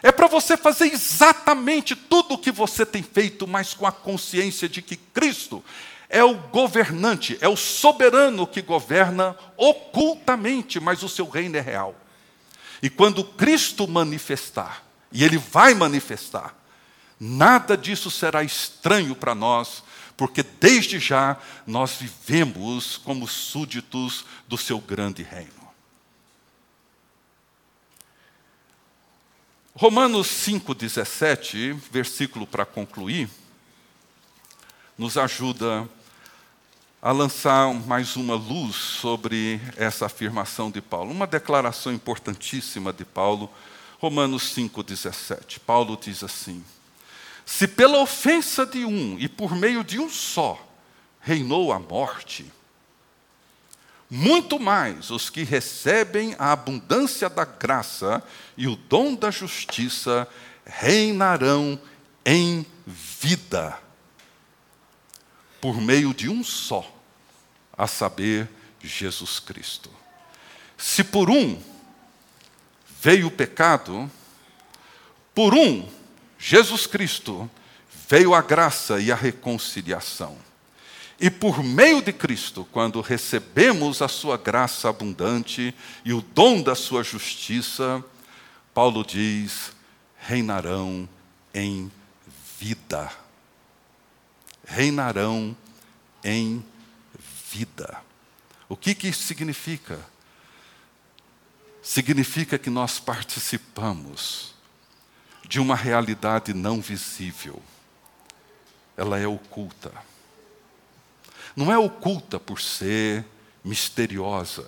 É 0.04 0.12
para 0.12 0.28
você 0.28 0.56
fazer 0.56 0.86
exatamente 0.92 1.96
tudo 1.96 2.34
o 2.34 2.38
que 2.38 2.52
você 2.52 2.86
tem 2.86 3.02
feito, 3.02 3.44
mas 3.44 3.74
com 3.74 3.88
a 3.88 3.90
consciência 3.90 4.68
de 4.68 4.80
que 4.80 4.94
Cristo 4.94 5.64
é 6.08 6.22
o 6.22 6.34
governante, 6.34 7.36
é 7.40 7.48
o 7.48 7.56
soberano 7.56 8.46
que 8.46 8.62
governa 8.62 9.36
ocultamente, 9.56 10.78
mas 10.78 11.02
o 11.02 11.08
seu 11.08 11.28
reino 11.28 11.56
é 11.56 11.60
real. 11.60 11.92
E 12.80 12.88
quando 12.88 13.24
Cristo 13.24 13.88
manifestar, 13.88 14.84
e 15.10 15.24
ele 15.24 15.38
vai 15.38 15.74
manifestar, 15.74 16.54
Nada 17.18 17.76
disso 17.76 18.10
será 18.10 18.42
estranho 18.42 19.14
para 19.14 19.34
nós, 19.34 19.82
porque 20.16 20.42
desde 20.42 20.98
já 20.98 21.36
nós 21.66 21.96
vivemos 21.96 22.98
como 22.98 23.26
súditos 23.26 24.24
do 24.46 24.58
seu 24.58 24.78
grande 24.78 25.22
reino. 25.22 25.66
Romanos 29.74 30.28
5,17, 30.28 31.78
versículo 31.90 32.46
para 32.46 32.64
concluir, 32.64 33.28
nos 34.96 35.18
ajuda 35.18 35.86
a 37.02 37.12
lançar 37.12 37.72
mais 37.74 38.16
uma 38.16 38.34
luz 38.34 38.74
sobre 38.74 39.60
essa 39.76 40.06
afirmação 40.06 40.70
de 40.70 40.80
Paulo. 40.80 41.12
Uma 41.12 41.26
declaração 41.26 41.92
importantíssima 41.92 42.90
de 42.90 43.04
Paulo, 43.04 43.50
Romanos 43.98 44.44
5,17. 44.54 45.58
Paulo 45.58 45.98
diz 46.00 46.24
assim: 46.24 46.64
se 47.46 47.68
pela 47.68 48.00
ofensa 48.00 48.66
de 48.66 48.84
um 48.84 49.16
e 49.20 49.28
por 49.28 49.54
meio 49.54 49.84
de 49.84 50.00
um 50.00 50.10
só 50.10 50.60
reinou 51.20 51.72
a 51.72 51.78
morte, 51.78 52.52
muito 54.10 54.58
mais 54.58 55.10
os 55.10 55.30
que 55.30 55.44
recebem 55.44 56.34
a 56.40 56.52
abundância 56.52 57.30
da 57.30 57.44
graça 57.44 58.22
e 58.56 58.66
o 58.66 58.74
dom 58.74 59.14
da 59.14 59.30
justiça 59.30 60.28
reinarão 60.64 61.80
em 62.24 62.66
vida, 62.84 63.78
por 65.60 65.80
meio 65.80 66.12
de 66.12 66.28
um 66.28 66.42
só, 66.42 66.84
a 67.72 67.86
saber, 67.86 68.48
Jesus 68.80 69.40
Cristo. 69.40 69.90
Se 70.76 71.02
por 71.02 71.30
um 71.30 71.60
veio 73.00 73.28
o 73.28 73.30
pecado, 73.30 74.10
por 75.34 75.54
um 75.54 75.95
Jesus 76.38 76.86
Cristo 76.86 77.50
veio 78.08 78.34
a 78.34 78.42
graça 78.42 79.00
e 79.00 79.10
a 79.10 79.14
reconciliação. 79.14 80.38
E 81.18 81.30
por 81.30 81.62
meio 81.62 82.02
de 82.02 82.12
Cristo, 82.12 82.66
quando 82.70 83.00
recebemos 83.00 84.02
a 84.02 84.08
sua 84.08 84.36
graça 84.36 84.88
abundante 84.88 85.74
e 86.04 86.12
o 86.12 86.20
dom 86.20 86.60
da 86.60 86.74
sua 86.74 87.02
justiça, 87.02 88.04
Paulo 88.74 89.02
diz: 89.04 89.72
reinarão 90.18 91.08
em 91.54 91.90
vida. 92.58 93.10
Reinarão 94.66 95.56
em 96.22 96.62
vida. 97.50 97.98
O 98.68 98.76
que, 98.76 98.94
que 98.94 99.08
isso 99.08 99.22
significa? 99.22 99.98
Significa 101.80 102.58
que 102.58 102.68
nós 102.68 102.98
participamos 102.98 104.55
de 105.48 105.60
uma 105.60 105.76
realidade 105.76 106.52
não 106.52 106.80
visível. 106.80 107.62
Ela 108.96 109.18
é 109.18 109.26
oculta. 109.26 109.92
Não 111.54 111.72
é 111.72 111.78
oculta 111.78 112.38
por 112.40 112.60
ser 112.60 113.24
misteriosa. 113.64 114.66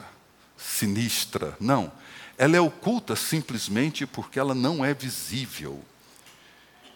sinistra. 0.57 1.57
Não. 1.61 1.93
Ela 2.37 2.57
é 2.57 2.61
oculta 2.61 3.15
simplesmente 3.17 4.07
porque 4.07 4.39
ela 4.39 4.55
não 4.55 4.85
é 4.85 4.93
visível. 4.95 5.85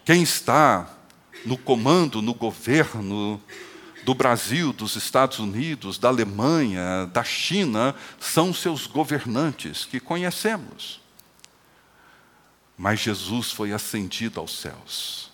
Quem 0.05 0.21
está 0.23 0.89
no 1.45 1.57
comando, 1.57 2.21
no 2.21 2.33
governo 2.33 3.41
do 4.03 4.13
Brasil, 4.13 4.73
dos 4.73 4.95
Estados 4.95 5.39
Unidos, 5.39 5.97
da 5.97 6.09
Alemanha, 6.09 7.05
da 7.13 7.23
China, 7.23 7.95
são 8.19 8.53
seus 8.53 8.85
governantes 8.85 9.85
que 9.85 9.99
conhecemos. 9.99 11.02
Mas 12.83 12.99
Jesus 12.99 13.49
foi 13.49 13.71
ascendido 13.71 14.41
aos 14.41 14.59
céus 14.59 15.31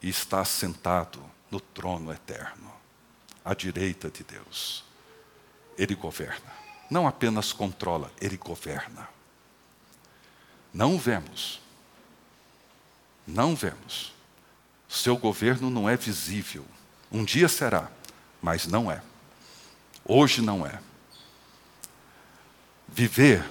e 0.00 0.08
está 0.08 0.44
sentado 0.44 1.20
no 1.50 1.58
trono 1.58 2.12
eterno, 2.12 2.72
à 3.44 3.52
direita 3.52 4.08
de 4.08 4.22
Deus. 4.22 4.84
Ele 5.76 5.96
governa. 5.96 6.52
Não 6.88 7.08
apenas 7.08 7.52
controla, 7.52 8.12
ele 8.20 8.36
governa. 8.36 9.08
Não 10.72 10.96
vemos. 10.96 11.60
Não 13.26 13.56
vemos. 13.56 14.14
Seu 14.88 15.16
governo 15.16 15.68
não 15.70 15.90
é 15.90 15.96
visível. 15.96 16.64
Um 17.10 17.24
dia 17.24 17.48
será, 17.48 17.90
mas 18.40 18.68
não 18.68 18.88
é. 18.88 19.02
Hoje 20.04 20.40
não 20.40 20.64
é. 20.64 20.80
Viver 22.86 23.44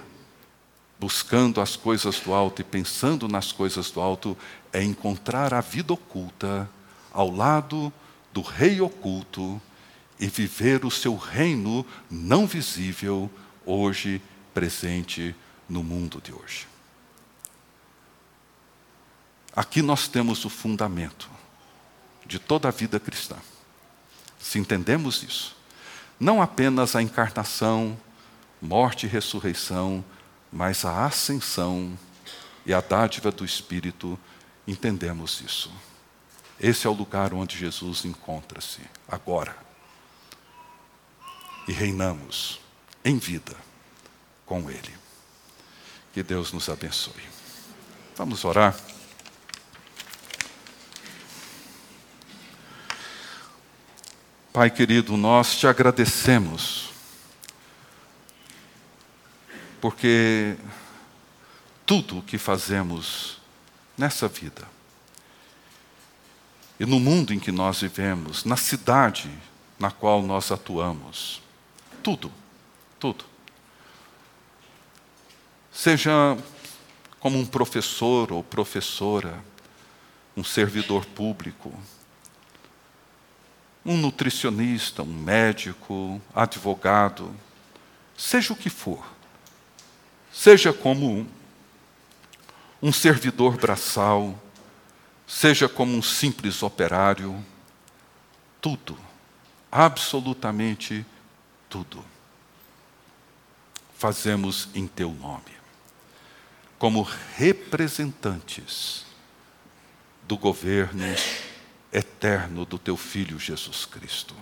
buscando 1.03 1.59
as 1.59 1.75
coisas 1.75 2.21
do 2.21 2.33
alto 2.33 2.61
e 2.61 2.63
pensando 2.63 3.27
nas 3.27 3.51
coisas 3.51 3.91
do 3.91 3.99
alto 3.99 4.37
é 4.71 4.81
encontrar 4.81 5.53
a 5.53 5.59
vida 5.59 5.91
oculta 5.91 6.69
ao 7.11 7.29
lado 7.29 7.91
do 8.31 8.41
Rei 8.41 8.79
oculto 8.79 9.61
e 10.17 10.27
viver 10.27 10.85
o 10.85 10.89
seu 10.89 11.17
reino 11.17 11.85
não 12.09 12.47
visível 12.47 13.29
hoje 13.65 14.21
presente 14.53 15.35
no 15.67 15.83
mundo 15.83 16.21
de 16.23 16.31
hoje. 16.31 16.69
Aqui 19.53 19.81
nós 19.81 20.07
temos 20.07 20.45
o 20.45 20.49
fundamento 20.49 21.29
de 22.25 22.39
toda 22.39 22.69
a 22.69 22.71
vida 22.71 22.97
cristã. 22.97 23.35
Se 24.39 24.57
entendemos 24.57 25.21
isso, 25.21 25.53
não 26.17 26.41
apenas 26.41 26.95
a 26.95 27.01
encarnação, 27.01 27.99
morte 28.61 29.05
e 29.05 29.09
ressurreição, 29.09 30.01
mas 30.53 30.85
a 30.85 31.05
ascensão 31.05 31.97
e 32.63 32.73
a 32.73 32.79
dádiva 32.79 33.31
do 33.31 33.43
Espírito, 33.43 34.17
entendemos 34.67 35.41
isso. 35.41 35.73
Esse 36.59 36.85
é 36.85 36.89
o 36.89 36.93
lugar 36.93 37.33
onde 37.33 37.57
Jesus 37.57 38.05
encontra-se 38.05 38.79
agora. 39.07 39.57
E 41.67 41.71
reinamos 41.71 42.61
em 43.03 43.17
vida 43.17 43.55
com 44.45 44.69
Ele. 44.69 44.93
Que 46.13 46.21
Deus 46.21 46.53
nos 46.53 46.69
abençoe. 46.69 47.23
Vamos 48.15 48.45
orar. 48.45 48.77
Pai 54.53 54.69
querido, 54.69 55.17
nós 55.17 55.55
te 55.55 55.65
agradecemos, 55.65 56.92
porque 59.83 60.55
tudo 61.85 62.19
o 62.19 62.21
que 62.21 62.37
fazemos 62.37 63.41
nessa 63.97 64.29
vida, 64.29 64.65
e 66.79 66.85
no 66.85 67.01
mundo 67.01 67.33
em 67.33 67.39
que 67.39 67.51
nós 67.51 67.81
vivemos, 67.81 68.45
na 68.45 68.55
cidade 68.55 69.29
na 69.77 69.91
qual 69.91 70.21
nós 70.21 70.53
atuamos, 70.53 71.41
tudo, 72.01 72.31
tudo. 72.97 73.25
Seja 75.69 76.37
como 77.19 77.37
um 77.37 77.45
professor 77.45 78.31
ou 78.31 78.41
professora, 78.41 79.43
um 80.37 80.45
servidor 80.45 81.05
público, 81.07 81.73
um 83.85 83.97
nutricionista, 83.97 85.03
um 85.03 85.13
médico, 85.13 86.21
advogado, 86.33 87.35
seja 88.15 88.53
o 88.53 88.55
que 88.55 88.69
for, 88.69 89.12
seja 90.33 90.73
como 90.73 91.27
um 92.81 92.91
servidor 92.91 93.55
braçal, 93.55 94.37
seja 95.27 95.69
como 95.69 95.95
um 95.95 96.01
simples 96.01 96.63
operário, 96.63 97.45
tudo, 98.59 98.97
absolutamente 99.71 101.05
tudo, 101.69 102.03
fazemos 103.97 104.69
em 104.73 104.87
teu 104.87 105.11
nome, 105.11 105.53
como 106.79 107.07
representantes 107.37 109.05
do 110.27 110.35
governo 110.35 111.05
eterno 111.91 112.65
do 112.65 112.79
teu 112.79 112.97
Filho 112.97 113.39
Jesus 113.39 113.85
Cristo. 113.85 114.35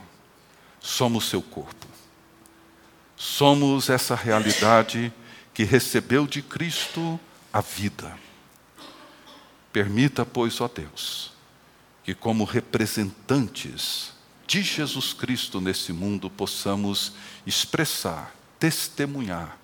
Somos 0.80 1.26
seu 1.26 1.42
corpo. 1.42 1.86
Somos 3.16 3.90
essa 3.90 4.16
realidade 4.16 5.14
que 5.54 5.64
recebeu 5.64 6.26
de 6.26 6.42
Cristo 6.42 7.20
a 7.52 7.62
vida. 7.62 8.18
Permita, 9.72 10.26
pois, 10.26 10.60
ó 10.60 10.68
Deus, 10.68 11.32
que 12.04 12.14
como 12.14 12.44
representantes 12.44 14.14
de 14.48 14.62
Jesus 14.62 15.14
Cristo 15.14 15.62
nesse 15.62 15.94
mundo 15.94 16.30
possamos 16.30 17.14
expressar, 17.46 18.36
testemunhar 18.60 19.58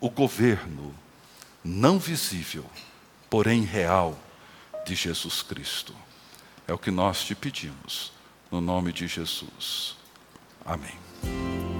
o 0.00 0.10
governo 0.10 0.94
não 1.64 1.98
visível, 1.98 2.64
porém 3.28 3.62
real 3.62 4.18
de 4.86 4.94
Jesus 4.94 5.42
Cristo. 5.42 5.94
É 6.66 6.72
o 6.72 6.78
que 6.78 6.90
nós 6.90 7.24
te 7.24 7.34
pedimos, 7.34 8.12
no 8.50 8.60
nome 8.60 8.92
de 8.92 9.06
Jesus. 9.06 9.96
Amém. 10.64 11.79